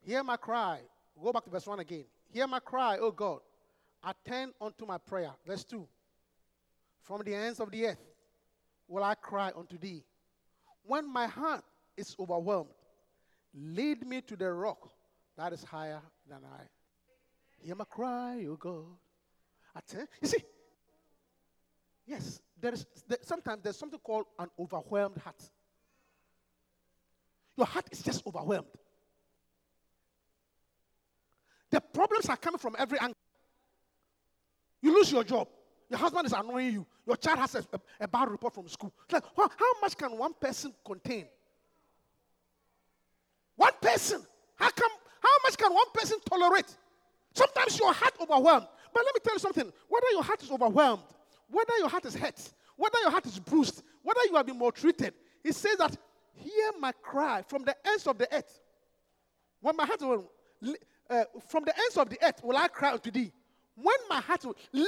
[0.00, 0.80] Hear my cry.
[1.22, 2.04] Go back to verse 1 again.
[2.32, 3.38] Hear my cry, O God.
[4.02, 5.30] Attend unto my prayer.
[5.46, 5.86] Verse 2.
[7.04, 8.02] From the ends of the earth
[8.88, 10.02] will I cry unto thee.
[10.82, 11.62] When my heart
[11.96, 12.70] is overwhelmed,
[13.54, 14.90] lead me to the rock
[15.38, 16.64] that is higher than I.
[17.64, 18.96] Hear my cry, O God.
[19.76, 20.08] Attend.
[20.20, 20.44] You see,
[22.04, 25.42] yes, there is there, sometimes there's something called an overwhelmed heart.
[27.56, 28.66] Your heart is just overwhelmed.
[31.70, 33.16] The problems are coming from every angle.
[34.80, 35.48] You lose your job.
[35.88, 36.86] Your husband is annoying you.
[37.06, 38.92] Your child has a, a, a bad report from school.
[39.04, 41.26] It's like, how, how much can one person contain?
[43.56, 44.22] One person.
[44.56, 44.90] How come?
[45.20, 46.76] How much can one person tolerate?
[47.34, 48.66] Sometimes your heart overwhelmed.
[48.92, 49.72] But let me tell you something.
[49.88, 51.02] Whether your heart is overwhelmed,
[51.48, 52.40] whether your heart is hurt,
[52.76, 55.96] whether your heart is bruised, whether you have been maltreated, he says that,
[56.34, 58.60] hear my cry from the ends of the earth.
[59.60, 60.02] When my heart
[60.60, 60.76] li-
[61.08, 63.32] uh, from the ends of the earth will I cry unto thee.
[63.76, 64.86] When my heart will lead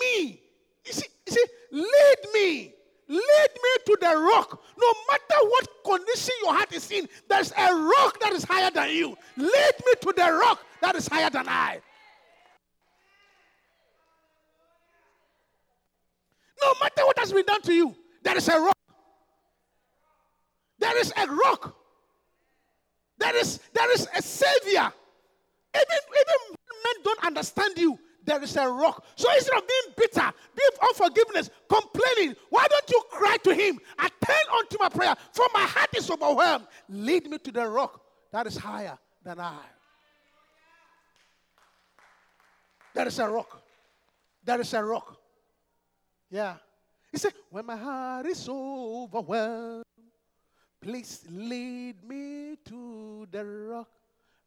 [0.00, 0.40] me.
[0.86, 2.74] You see, you see, lead me.
[3.08, 4.62] Lead me to the rock.
[4.78, 8.90] No matter what condition your heart is in, there's a rock that is higher than
[8.90, 9.16] you.
[9.36, 11.80] Lead me to the rock that is higher than I.
[16.62, 18.76] No matter what has been done to you, there is a rock.
[20.78, 21.76] There is a rock
[23.22, 24.92] There is, there is a savior.
[25.74, 29.04] Even, even men don't understand you, there is a rock.
[29.14, 33.78] So instead of being bitter, being unforgiveness, complaining, why don't you cry to him?
[33.98, 36.66] Attend unto my prayer, for my heart is overwhelmed.
[36.88, 38.00] Lead me to the rock
[38.32, 39.60] that is higher than I.
[42.94, 43.62] There is a rock.
[44.44, 45.16] There is a rock.
[46.32, 46.56] Yeah.
[47.12, 49.84] He said, When my heart is overwhelmed,
[50.80, 53.88] please lead me to the rock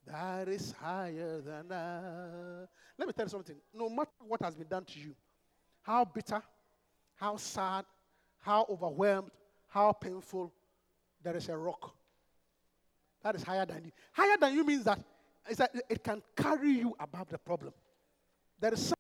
[0.08, 2.66] that is higher than I.
[2.98, 3.56] Let me tell you something.
[3.72, 5.16] No matter what has been done to you,
[5.84, 6.42] how bitter,
[7.16, 7.86] how sad,
[8.40, 9.30] how overwhelmed,
[9.68, 10.52] how painful,
[11.24, 11.94] there is a rock
[13.22, 13.92] that is higher than you.
[14.12, 15.00] Higher than you means that,
[15.58, 17.74] that it can carry you above the problem.
[18.60, 18.95] There is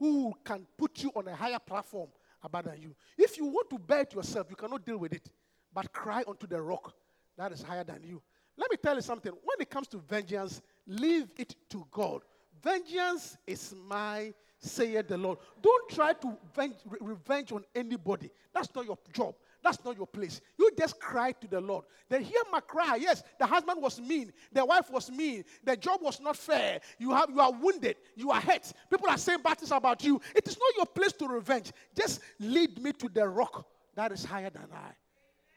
[0.00, 2.08] who can put you on a higher platform
[2.42, 2.96] above than you.
[3.16, 5.28] If you want to bear it yourself, you cannot deal with it.
[5.72, 6.94] But cry unto the rock
[7.36, 8.20] that is higher than you.
[8.56, 9.32] Let me tell you something.
[9.32, 12.22] When it comes to vengeance, leave it to God.
[12.62, 15.38] Vengeance is my, saith the Lord.
[15.62, 18.30] Don't try to venge, re- revenge on anybody.
[18.52, 19.34] That's not your job.
[19.62, 20.40] That's not your place.
[20.58, 21.84] You just cry to the Lord.
[22.08, 22.96] They hear my cry.
[22.96, 24.32] Yes, the husband was mean.
[24.52, 25.44] The wife was mean.
[25.62, 26.80] The job was not fair.
[26.98, 27.96] You, have, you are wounded.
[28.16, 28.72] You are hurt.
[28.88, 30.20] People are saying bad things about you.
[30.34, 31.72] It is not your place to revenge.
[31.94, 34.92] Just lead me to the rock that is higher than I.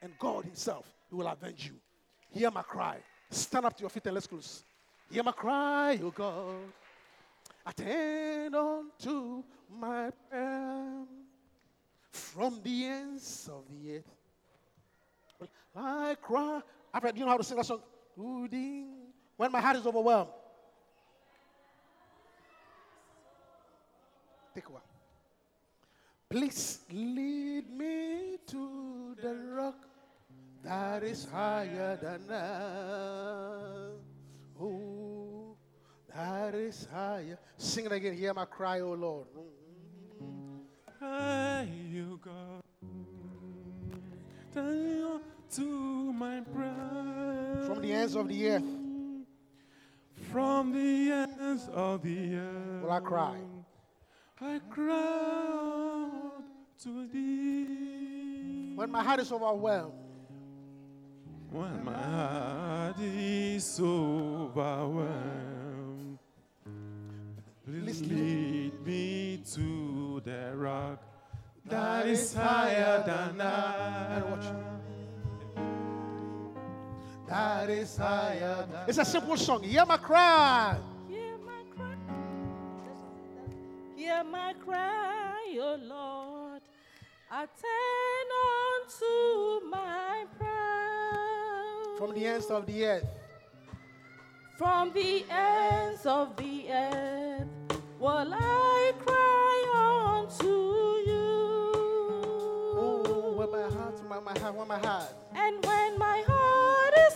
[0.01, 1.75] And God Himself will avenge you.
[2.30, 2.97] Hear my cry.
[3.30, 4.63] Stand up to your feet and let's close.
[5.09, 6.55] Hear my cry, oh God.
[7.65, 9.43] Attend unto
[9.80, 11.05] my prayer
[12.14, 15.49] from the ends of the earth.
[15.76, 16.61] I cry.
[16.94, 17.81] I do you know how to sing that song?
[18.15, 20.30] When my heart is overwhelmed.
[24.53, 24.81] Take one.
[26.30, 29.88] Please lead me to the rock
[30.64, 33.90] that is higher than I.
[34.61, 35.56] Oh,
[36.15, 37.40] that is higher.
[37.57, 38.14] Sing it again.
[38.14, 39.27] Hear my cry, oh Lord.
[41.03, 42.19] You
[44.73, 45.21] you
[45.51, 47.63] to my prayer.
[47.67, 48.63] From the ends of the earth
[50.31, 52.84] From the ends of the earth.
[52.84, 53.38] will I cry.
[54.41, 56.09] I cry
[56.84, 58.73] to thee.
[58.75, 59.93] When my heart is overwhelmed.
[61.51, 65.52] When my heart is overwhelmed,
[67.81, 71.01] please lead me to the rock
[71.65, 74.45] that is higher than And watch.
[74.45, 74.53] I.
[77.27, 78.81] That is higher than.
[78.87, 79.63] It's a simple song.
[79.63, 80.77] Hear my cry.
[81.09, 81.95] Hear my cry.
[83.95, 86.61] Hear my cry, O Lord.
[87.31, 88.29] Attend
[88.69, 91.97] unto my prayer.
[91.97, 93.07] From the ends of the earth.
[94.57, 97.62] From the ends of the earth
[98.03, 99.55] will I cry
[100.19, 100.53] unto
[101.09, 101.31] you.
[102.75, 105.07] Oh, when my heart, when my heart, when my heart.
[105.34, 107.15] And when my heart is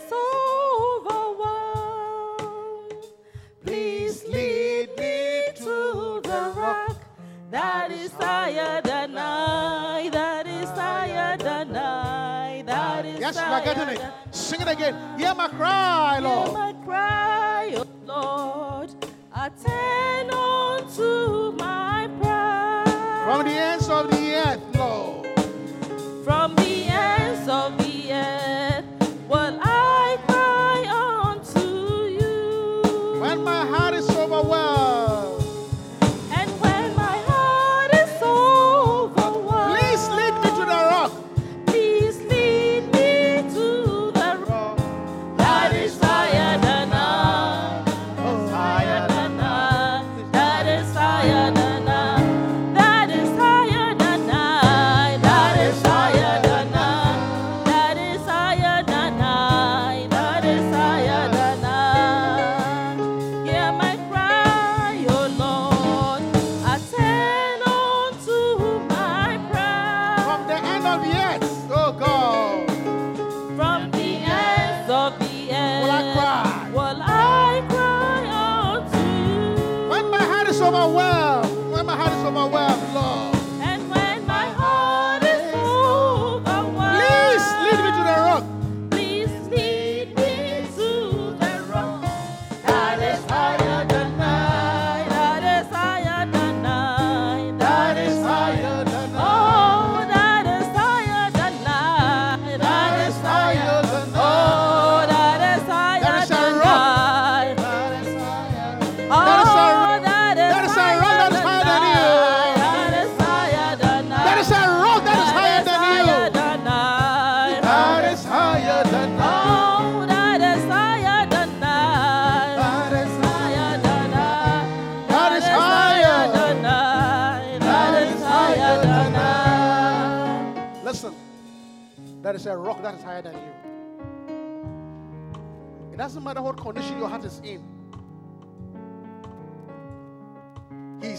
[2.08, 3.04] overwhelmed,
[3.62, 6.96] please lead me to the rock
[7.50, 13.88] that is higher than I, that is higher than I, that is Yes, higher getting
[13.94, 14.00] it.
[14.30, 15.18] Sing it again.
[15.18, 16.48] Hear my cry, Lord.
[16.48, 18.90] Hear my cry, O Lord,
[19.34, 20.30] attend
[20.98, 21.87] unto my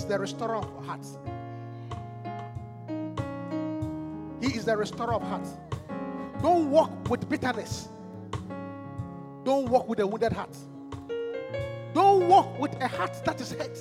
[0.10, 1.18] the restorer of hearts.
[4.42, 5.52] He is the restorer of hearts.
[6.42, 7.90] Don't walk with bitterness.
[9.46, 10.58] Don't walk with a wounded heart.
[11.94, 13.78] Don't walk with a heart that is hurt.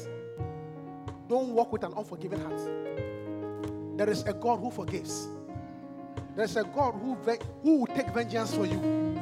[1.29, 2.61] Don't walk with an unforgiving heart.
[3.97, 5.29] There is a God who forgives.
[6.37, 9.19] There is a God who, ve- who will take vengeance for you.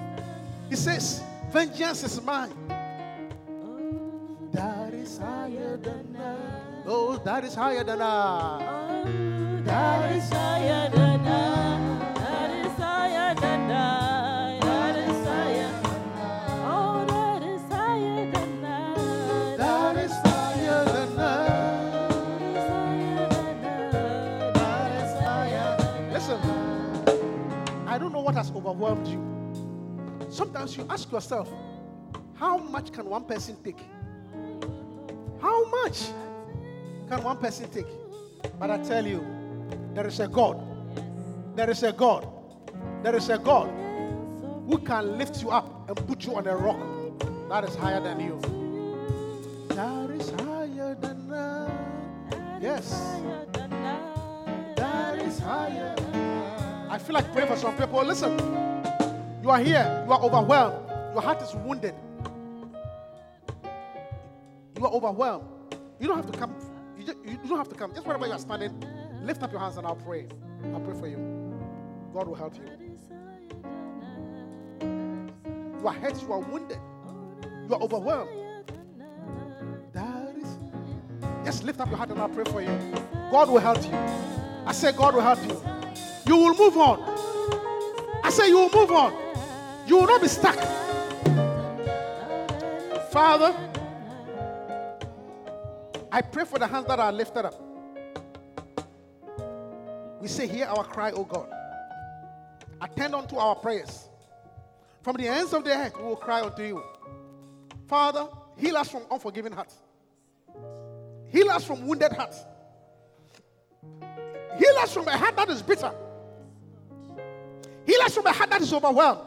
[0.69, 2.53] He says, Vengeance is mine.
[4.53, 6.56] That is higher than I.
[6.89, 9.03] Oh, oh, that is higher than I.
[9.65, 12.15] That is higher than I.
[12.15, 14.61] That is higher than I.
[14.61, 15.81] That is higher.
[16.65, 19.57] Oh, that is higher than I.
[19.57, 21.23] That is higher than I.
[24.55, 26.13] That is higher than I.
[26.13, 26.41] Listen,
[27.89, 29.21] I don't know what has overwhelmed you.
[30.31, 31.51] Sometimes you ask yourself,
[32.35, 33.81] how much can one person take?
[35.41, 36.13] How much
[37.09, 37.87] can one person take?
[38.59, 39.25] But I tell you,
[39.95, 40.61] there is a God.
[41.57, 42.27] There is a God.
[43.03, 43.69] There is a God
[44.69, 46.79] who can lift you up and put you on a rock
[47.49, 48.41] that is higher than you.
[49.69, 51.69] That is higher than I.
[52.61, 52.91] Yes.
[54.77, 55.95] That is higher.
[56.91, 58.03] I feel like praying for some people.
[58.05, 58.39] Listen,
[59.43, 61.95] you are here, you are overwhelmed, your heart is wounded.
[64.79, 65.45] You are overwhelmed.
[66.01, 66.55] You don't have to come.
[67.07, 67.93] You, you don't have to come.
[67.95, 68.85] Just wherever you are standing,
[69.23, 70.27] lift up your hands and I'll pray.
[70.73, 71.17] I'll pray for you.
[72.13, 72.63] God will help you.
[75.81, 76.79] You are hurt, you are wounded,
[77.69, 78.31] you are overwhelmed.
[79.93, 80.59] That is.
[81.45, 82.79] Just lift up your heart and I'll pray for you.
[83.31, 83.93] God will help you.
[84.67, 85.63] I say, God will help you.
[86.27, 87.01] You will move on.
[88.25, 89.13] I say, you will move on.
[89.87, 90.57] You will not be stuck.
[93.13, 93.55] Father,
[96.17, 97.61] I pray for the hands that are lifted up.
[100.19, 101.47] We say, Hear our cry, O God.
[102.81, 104.09] Attend unto our prayers.
[105.03, 106.83] From the ends of the earth, we will cry unto you.
[107.87, 109.75] Father, heal us from unforgiving hearts.
[111.29, 112.47] Heal us from wounded hearts.
[114.59, 115.93] Heal us from a heart that is bitter.
[117.85, 119.21] Heal us from a heart that is overwhelmed.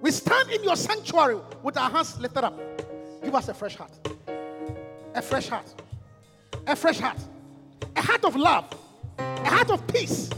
[0.00, 2.58] We stand in your sanctuary with our hands lifted up.
[3.22, 4.15] Give us a fresh heart.
[5.16, 5.82] A fresh heart.
[6.66, 7.16] A fresh heart.
[7.96, 8.66] A heart of love.
[9.18, 10.28] A heart of peace.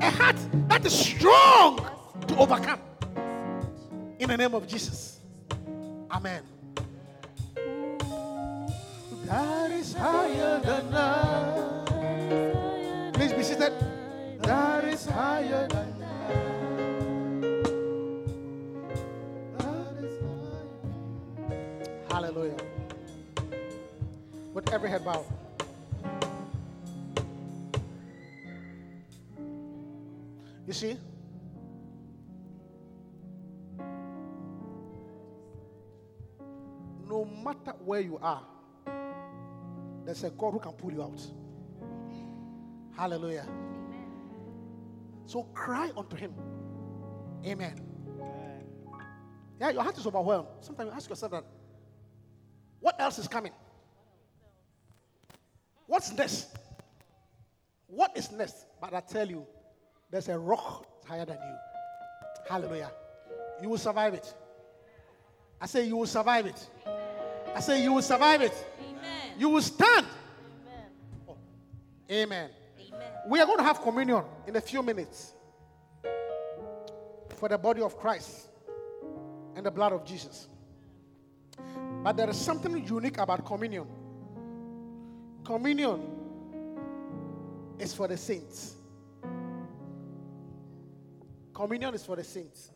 [0.00, 0.34] A heart
[0.68, 1.78] that is strong
[2.26, 2.80] to overcome.
[4.18, 5.20] In the name of Jesus.
[6.10, 6.42] Amen.
[9.26, 11.90] That is higher than I.
[13.14, 13.72] Please be seated.
[14.40, 16.00] That is higher than
[19.56, 20.66] That is higher.
[22.10, 22.69] Hallelujah.
[24.52, 25.24] With every head bowed.
[30.66, 30.96] You see?
[37.08, 38.42] No matter where you are,
[40.04, 41.20] there's a God who can pull you out.
[42.96, 43.46] Hallelujah.
[45.26, 46.34] So cry unto him.
[47.44, 47.74] Amen.
[49.60, 50.48] Yeah, your heart is overwhelmed.
[50.60, 51.44] Sometimes you ask yourself that
[52.80, 53.52] what else is coming?
[55.90, 56.46] What's next?
[57.88, 58.66] What is next?
[58.80, 59.44] But I tell you,
[60.08, 61.56] there's a rock higher than you.
[62.48, 62.92] Hallelujah.
[63.60, 64.32] You will survive it.
[65.60, 66.64] I say you will survive it.
[67.56, 68.54] I say you will survive it.
[68.88, 69.32] Amen.
[69.36, 70.06] You will stand.
[71.28, 71.40] Amen.
[72.08, 72.50] Amen.
[72.78, 73.08] Amen.
[73.28, 75.32] We are going to have communion in a few minutes
[77.30, 78.46] for the body of Christ
[79.56, 80.46] and the blood of Jesus.
[82.04, 83.88] But there is something unique about communion.
[85.44, 86.02] Communion
[87.78, 88.76] is for the saints.
[91.54, 92.70] Communion is for the saints.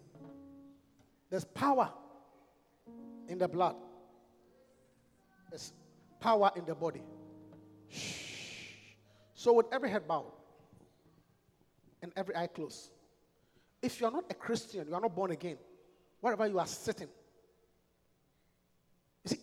[1.31, 1.91] There's power
[3.28, 3.77] in the blood,
[5.51, 5.73] there's
[6.20, 7.03] power in the body.
[9.35, 10.32] So, with every head bowed
[12.03, 12.91] and every eye closed,
[13.82, 15.59] if you are not a Christian, you are not born again,
[16.20, 17.09] wherever you are sitting,
[19.24, 19.41] you see,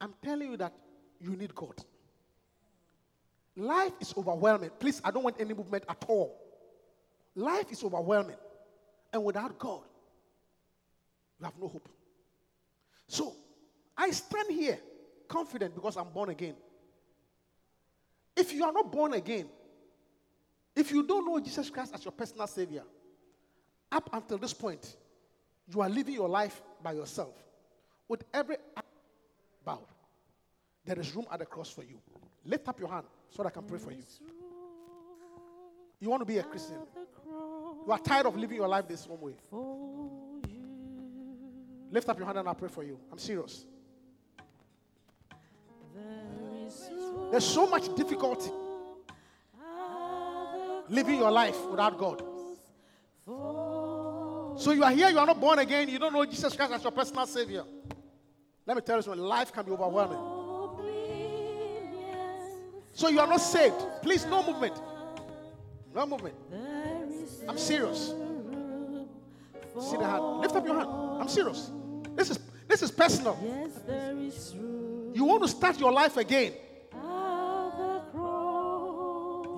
[0.00, 0.72] I'm telling you that
[1.20, 1.84] you need God.
[3.56, 4.70] Life is overwhelming.
[4.78, 6.38] Please, I don't want any movement at all.
[7.34, 8.36] Life is overwhelming.
[9.12, 9.82] And without God,
[11.38, 11.88] you have no hope.
[13.08, 13.34] So,
[13.96, 14.78] I stand here
[15.28, 16.54] confident because I'm born again.
[18.36, 19.48] If you are not born again,
[20.74, 22.84] if you don't know Jesus Christ as your personal Savior,
[23.90, 24.96] up until this point,
[25.68, 27.34] you are living your life by yourself
[28.08, 28.56] with every
[29.64, 29.86] bowed.
[30.84, 31.98] There is room at the cross for you.
[32.44, 34.02] Lift up your hand so that I can pray for you.
[36.00, 36.78] You want to be a Christian.
[37.86, 39.34] You are tired of living your life this one way.
[41.90, 42.98] Lift up your hand and I'll pray for you.
[43.10, 43.64] I'm serious.
[47.30, 48.50] There's so much difficulty
[50.88, 52.22] living your life without God.
[54.58, 56.82] So you are here, you are not born again, you don't know Jesus Christ as
[56.82, 57.64] your personal Savior.
[58.66, 60.31] Let me tell you something life can be overwhelming.
[63.02, 63.74] So you are not saved.
[64.00, 64.80] Please, no movement.
[65.92, 66.36] No movement.
[67.48, 68.14] I'm serious.
[69.80, 70.38] See the hand.
[70.38, 70.88] Lift up your hand.
[71.20, 71.72] I'm serious.
[72.14, 72.38] This is
[72.68, 73.36] this is personal.
[75.12, 76.52] You want to start your life again.
[76.94, 77.00] You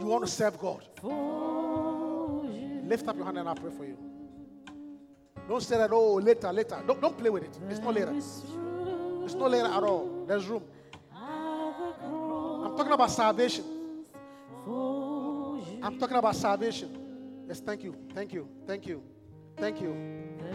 [0.07, 0.83] want to serve God.
[2.89, 3.99] Lift up your hand and I'll pray for you.
[5.47, 6.83] Don't say that, oh, later, later.
[6.87, 7.59] Don't, don't play with it.
[7.69, 8.15] It's not later.
[8.17, 10.25] It's not later at all.
[10.27, 10.63] There's room.
[12.75, 13.65] I'm talking about salvation.
[15.81, 17.45] I'm talking about salvation.
[17.47, 17.95] Yes, thank you.
[18.13, 18.49] Thank you.
[18.67, 19.01] Thank you.
[19.57, 19.95] Thank you.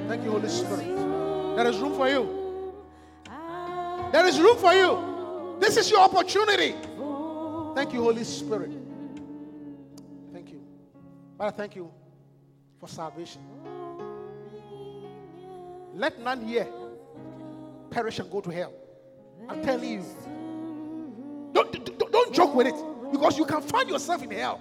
[0.05, 0.85] Thank you, Holy Spirit.
[1.55, 2.73] There is room for you.
[4.11, 5.55] There is room for you.
[5.61, 6.75] This is your opportunity.
[7.73, 8.73] Thank you, Holy Spirit.
[10.33, 10.61] Thank you.
[11.37, 11.89] Father, thank you
[12.81, 13.41] for salvation.
[15.93, 16.67] Let none here
[17.89, 18.73] perish and go to hell.
[19.47, 20.38] I'm telling you.
[22.29, 22.75] Don't, joke with it
[23.11, 24.59] because you can find yourself in hell.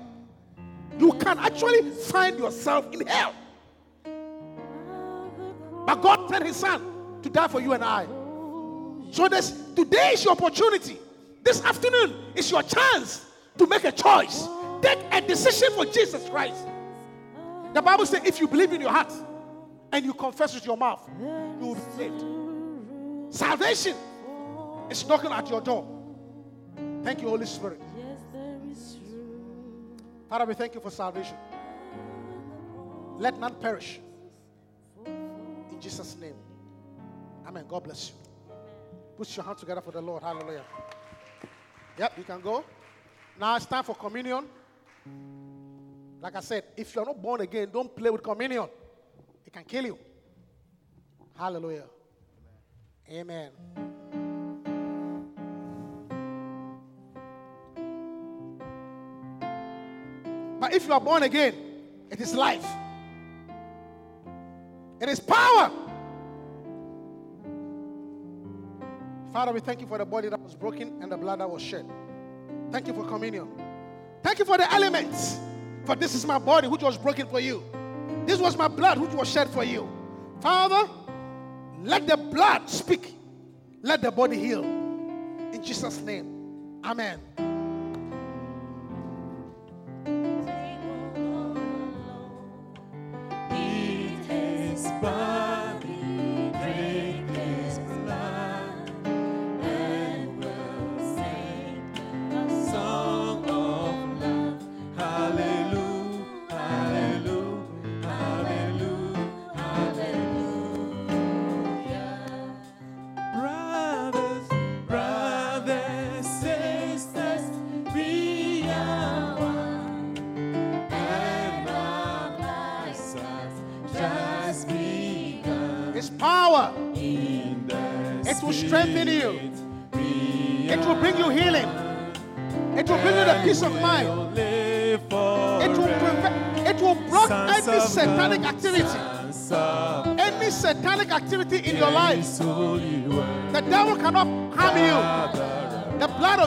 [0.98, 3.34] You can actually find yourself in hell.
[5.86, 8.06] But God sent His Son to die for you and I.
[9.10, 10.98] So this today is your opportunity.
[11.42, 13.24] This afternoon is your chance
[13.56, 14.46] to make a choice.
[14.82, 16.66] Take a decision for Jesus Christ.
[17.74, 19.12] The Bible says, if you believe in your heart
[19.92, 23.34] and you confess with your mouth, you will be saved.
[23.34, 23.94] Salvation
[24.90, 25.97] is knocking at your door.
[27.08, 27.80] Thank you, Holy Spirit.
[30.28, 31.38] Father, we thank you for salvation.
[33.16, 33.98] Let none perish.
[35.06, 36.34] In Jesus' name.
[37.46, 37.64] Amen.
[37.66, 38.14] God bless you.
[39.16, 40.22] Put your hands together for the Lord.
[40.22, 40.64] Hallelujah.
[41.98, 42.62] Yep, you can go.
[43.40, 44.44] Now it's time for communion.
[46.20, 48.68] Like I said, if you're not born again, don't play with communion.
[49.46, 49.98] It can kill you.
[51.34, 51.86] Hallelujah.
[53.10, 53.50] Amen.
[60.68, 61.54] But if you are born again,
[62.10, 62.66] it is life.
[65.00, 65.70] It is power.
[69.32, 71.62] Father, we thank you for the body that was broken and the blood that was
[71.62, 71.90] shed.
[72.70, 73.48] Thank you for communion.
[74.22, 75.38] Thank you for the elements.
[75.86, 77.62] For this is my body which was broken for you.
[78.26, 79.88] This was my blood which was shed for you.
[80.42, 80.86] Father,
[81.82, 83.14] let the blood speak.
[83.80, 84.64] Let the body heal.
[84.64, 86.82] In Jesus' name.
[86.84, 87.18] Amen.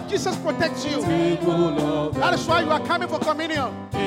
[0.02, 1.02] Of Jesus protects you.
[1.02, 4.01] That is why you are coming for communion.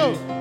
[0.00, 0.39] You.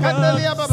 [0.00, 0.66] Ama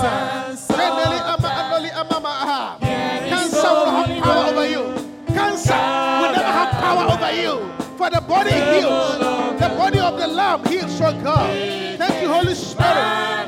[6.72, 7.74] power power.
[7.98, 9.18] For the body heals.
[9.60, 10.28] The body of the
[10.68, 11.50] heals, God.
[11.98, 13.48] Thank you, Holy Spirit.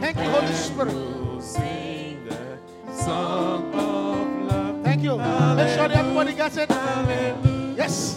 [0.00, 0.94] Thank you, Holy Spirit.
[4.84, 5.16] Thank you.
[5.56, 6.70] Make sure everybody gets it.
[7.76, 8.16] Yes.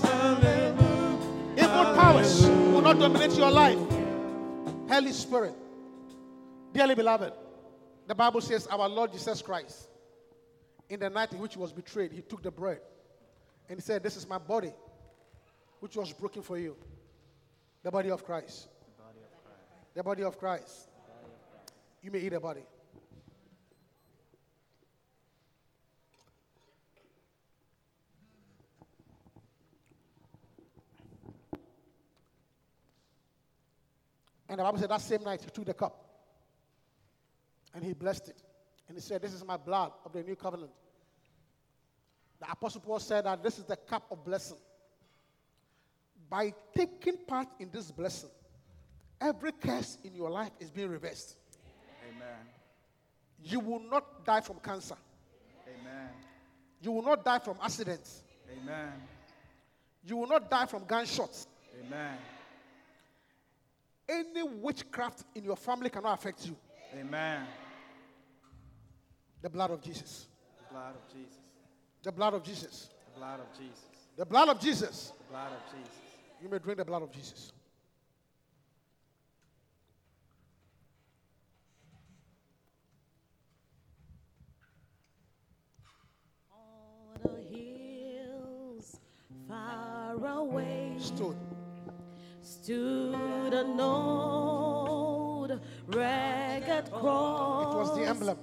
[1.57, 3.77] Evil powers will not dominate your life.
[5.01, 5.55] Holy Spirit.
[6.73, 7.33] Dearly beloved,
[8.05, 9.89] the Bible says our Lord Jesus Christ,
[10.89, 12.81] in the night in which he was betrayed, he took the bread
[13.67, 14.71] and he said, This is my body,
[15.79, 16.75] which was broken for you.
[17.81, 18.67] The body of Christ.
[19.95, 20.87] The body of Christ.
[22.03, 22.61] You may eat the body.
[34.51, 35.95] And the Bible said that same night he took the cup
[37.73, 38.43] and he blessed it.
[38.89, 40.71] And he said, This is my blood of the new covenant.
[42.37, 44.57] The Apostle Paul said that this is the cup of blessing.
[46.29, 48.29] By taking part in this blessing,
[49.21, 51.37] every curse in your life is being reversed.
[52.09, 52.35] Amen.
[53.45, 54.95] You will not die from cancer.
[55.65, 56.09] Amen.
[56.81, 58.21] You will not die from accidents.
[58.51, 58.91] Amen.
[60.03, 61.47] You will not die from gunshots.
[61.87, 62.17] Amen.
[64.11, 66.55] Any witchcraft in your family cannot affect you.
[66.99, 67.43] Amen.
[69.41, 70.27] The blood of Jesus.
[70.57, 71.39] The blood of Jesus.
[72.03, 72.89] The blood of Jesus.
[73.05, 73.85] The blood of Jesus.
[74.17, 75.13] The blood of Jesus.
[75.17, 75.97] The blood of Jesus.
[76.41, 77.53] You may drink the blood of Jesus.
[86.53, 88.99] On the hills
[89.47, 91.50] far away Stood.
[92.61, 97.73] Stood an old ragged cross.
[97.73, 98.37] It was the emblem.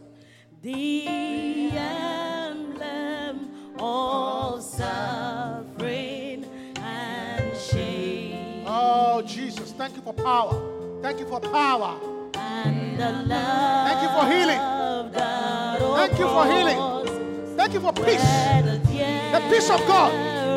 [0.61, 6.45] The emblem of suffering
[6.79, 8.65] and shame.
[8.67, 9.71] Oh, Jesus.
[9.73, 11.01] Thank you for power.
[11.01, 12.01] Thank you for power.
[12.35, 14.61] And the love Thank you for healing.
[15.95, 17.57] Thank you for healing.
[17.57, 18.23] Thank you for peace.
[18.25, 20.13] the peace of God.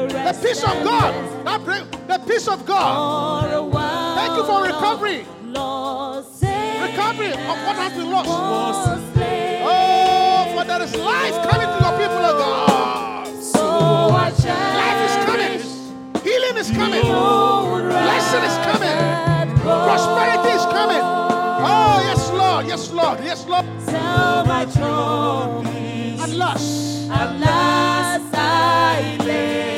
[0.09, 1.45] The peace of God.
[1.45, 1.63] That
[2.27, 3.49] peace of God.
[4.15, 5.25] Thank you for recovery.
[6.81, 8.29] Recovery of what has been lost.
[9.63, 13.27] Oh, for there is life coming to your people, oh God.
[14.81, 15.59] Life is coming.
[16.23, 17.01] Healing is coming.
[17.01, 18.97] Blessing is coming.
[19.61, 21.01] Prosperity is coming.
[21.03, 22.65] Oh, yes, Lord.
[22.65, 23.19] Yes, Lord.
[23.23, 23.65] Yes, Lord.
[23.85, 26.19] Tell my trophies.
[26.21, 27.09] At last.
[27.11, 29.70] At last I lay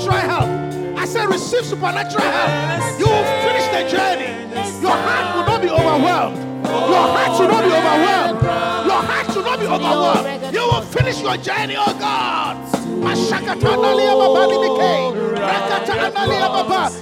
[0.00, 0.98] supernatural help.
[0.98, 2.98] I said, receive supernatural help.
[2.98, 4.32] You will finish the journey.
[4.82, 6.36] Your heart will not be overwhelmed.
[6.64, 8.42] Your heart should not be overwhelmed.
[8.86, 10.54] Your heart should not be overwhelmed.
[10.54, 12.56] You will finish your journey, oh God.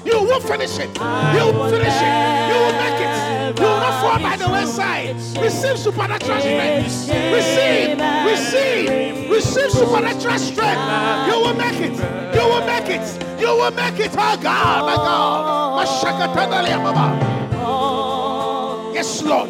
[0.04, 0.90] You will finish it.
[0.98, 2.48] You will finish it.
[2.48, 2.71] You will.
[3.62, 5.14] You will not fall by the wayside.
[5.40, 6.84] Receive supernatural strength.
[7.32, 10.82] Receive, receive, receive supernatural strength.
[11.30, 11.94] You will make it.
[12.34, 13.06] You will make it.
[13.40, 15.76] You will make it, oh God, my God.
[18.94, 19.48] Yes, Lord.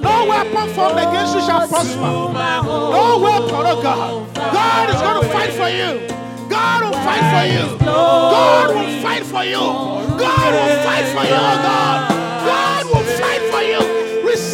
[0.00, 2.00] No weapon formed against you shall prosper.
[2.00, 4.34] No weapon, oh God.
[4.34, 6.08] God is going to fight for you.
[6.48, 7.78] God will fight for you.
[7.84, 9.60] God will fight for you.
[10.18, 12.11] God will fight for you, oh God.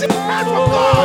[0.04, 0.98] Oh God.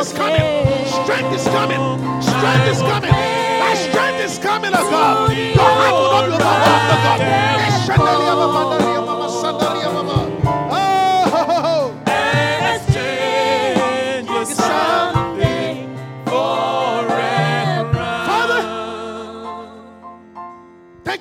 [0.00, 2.00] Strength is coming.
[2.22, 3.12] Strength is coming.
[3.76, 4.70] Strength is coming.
[4.74, 6.28] Oh God.
[6.28, 8.79] Will not God.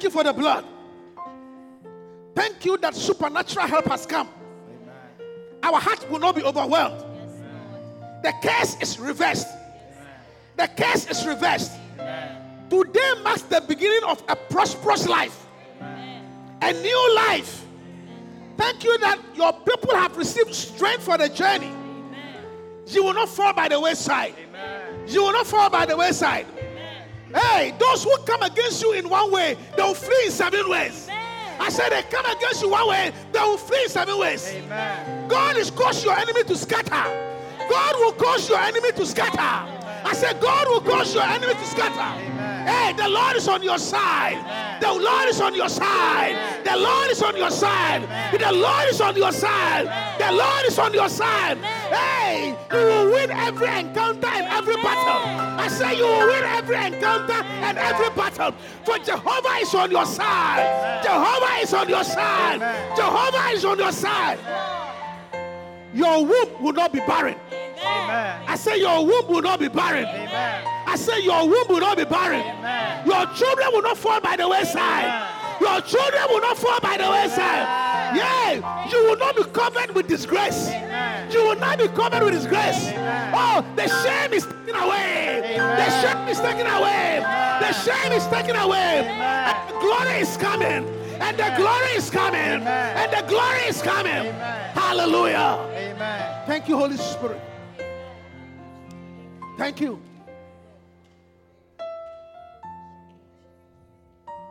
[0.09, 0.65] You for the blood.
[2.35, 4.29] Thank you that supernatural help has come.
[5.61, 7.03] Our heart will not be overwhelmed.
[8.23, 9.47] The curse is reversed.
[10.57, 11.71] The curse is reversed.
[12.69, 15.45] Today marks the beginning of a prosperous life,
[16.61, 17.65] a new life.
[18.57, 21.71] Thank you that your people have received strength for the journey.
[22.87, 24.33] You will not fall by the wayside.
[25.07, 26.45] You will not fall by the wayside.
[27.33, 31.09] Hey, those who come against you in one way, they will flee in seven ways.
[31.59, 34.55] I said they come against you one way, they will flee in seven ways.
[35.27, 37.27] God is cause your enemy to scatter.
[37.69, 39.78] God will cause your enemy to scatter.
[40.05, 42.39] I said, God will cause your enemies to scatter.
[42.69, 44.37] Hey, the Lord is on your side.
[44.81, 46.63] The Lord is on your side.
[46.63, 48.03] The Lord is on your side.
[48.31, 49.85] The Lord is on your side.
[50.19, 51.57] The Lord is on your side.
[51.57, 55.21] Hey, you will win every encounter and every battle.
[55.59, 58.53] I say you will win every encounter and every battle.
[58.85, 61.03] For Jehovah is on your side.
[61.03, 62.59] Jehovah is on your side.
[62.95, 64.39] Jehovah is on your side.
[65.93, 67.35] Your womb will not be barren.
[67.81, 70.05] I say your womb will not be barren.
[70.05, 72.43] I say your womb will not be barren.
[73.05, 75.35] Your children will not fall by the wayside.
[75.61, 78.15] Your children will not fall by the wayside.
[78.15, 80.71] Yeah, you will not be covered with disgrace.
[81.31, 82.91] You will not be covered with disgrace.
[83.33, 85.57] Oh, the shame is taken away.
[85.57, 87.19] The shame is taken away.
[87.59, 89.05] The shame is taken away.
[89.07, 90.87] And the glory is coming.
[91.19, 92.65] And the glory is coming.
[92.65, 94.33] And the glory is coming.
[94.73, 95.59] Hallelujah.
[95.75, 96.47] Amen.
[96.47, 97.41] Thank you, Holy Spirit.
[99.59, 100.01] Thank you.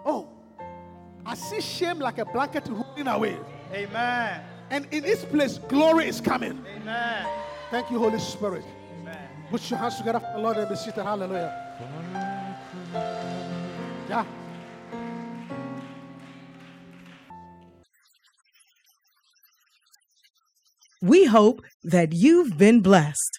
[0.04, 0.28] Oh,
[1.24, 3.38] I see shame like a blanket rolling away.
[3.72, 4.42] Amen.
[4.68, 6.62] And in this place, glory is coming.
[6.76, 7.26] Amen.
[7.70, 8.66] Thank you, Holy Spirit.
[9.00, 9.16] Amen.
[9.50, 11.02] Put your hands together for the Lord and be seated.
[11.02, 11.56] Hallelujah.
[14.10, 14.26] Yeah.
[21.00, 23.38] We hope that you've been blessed.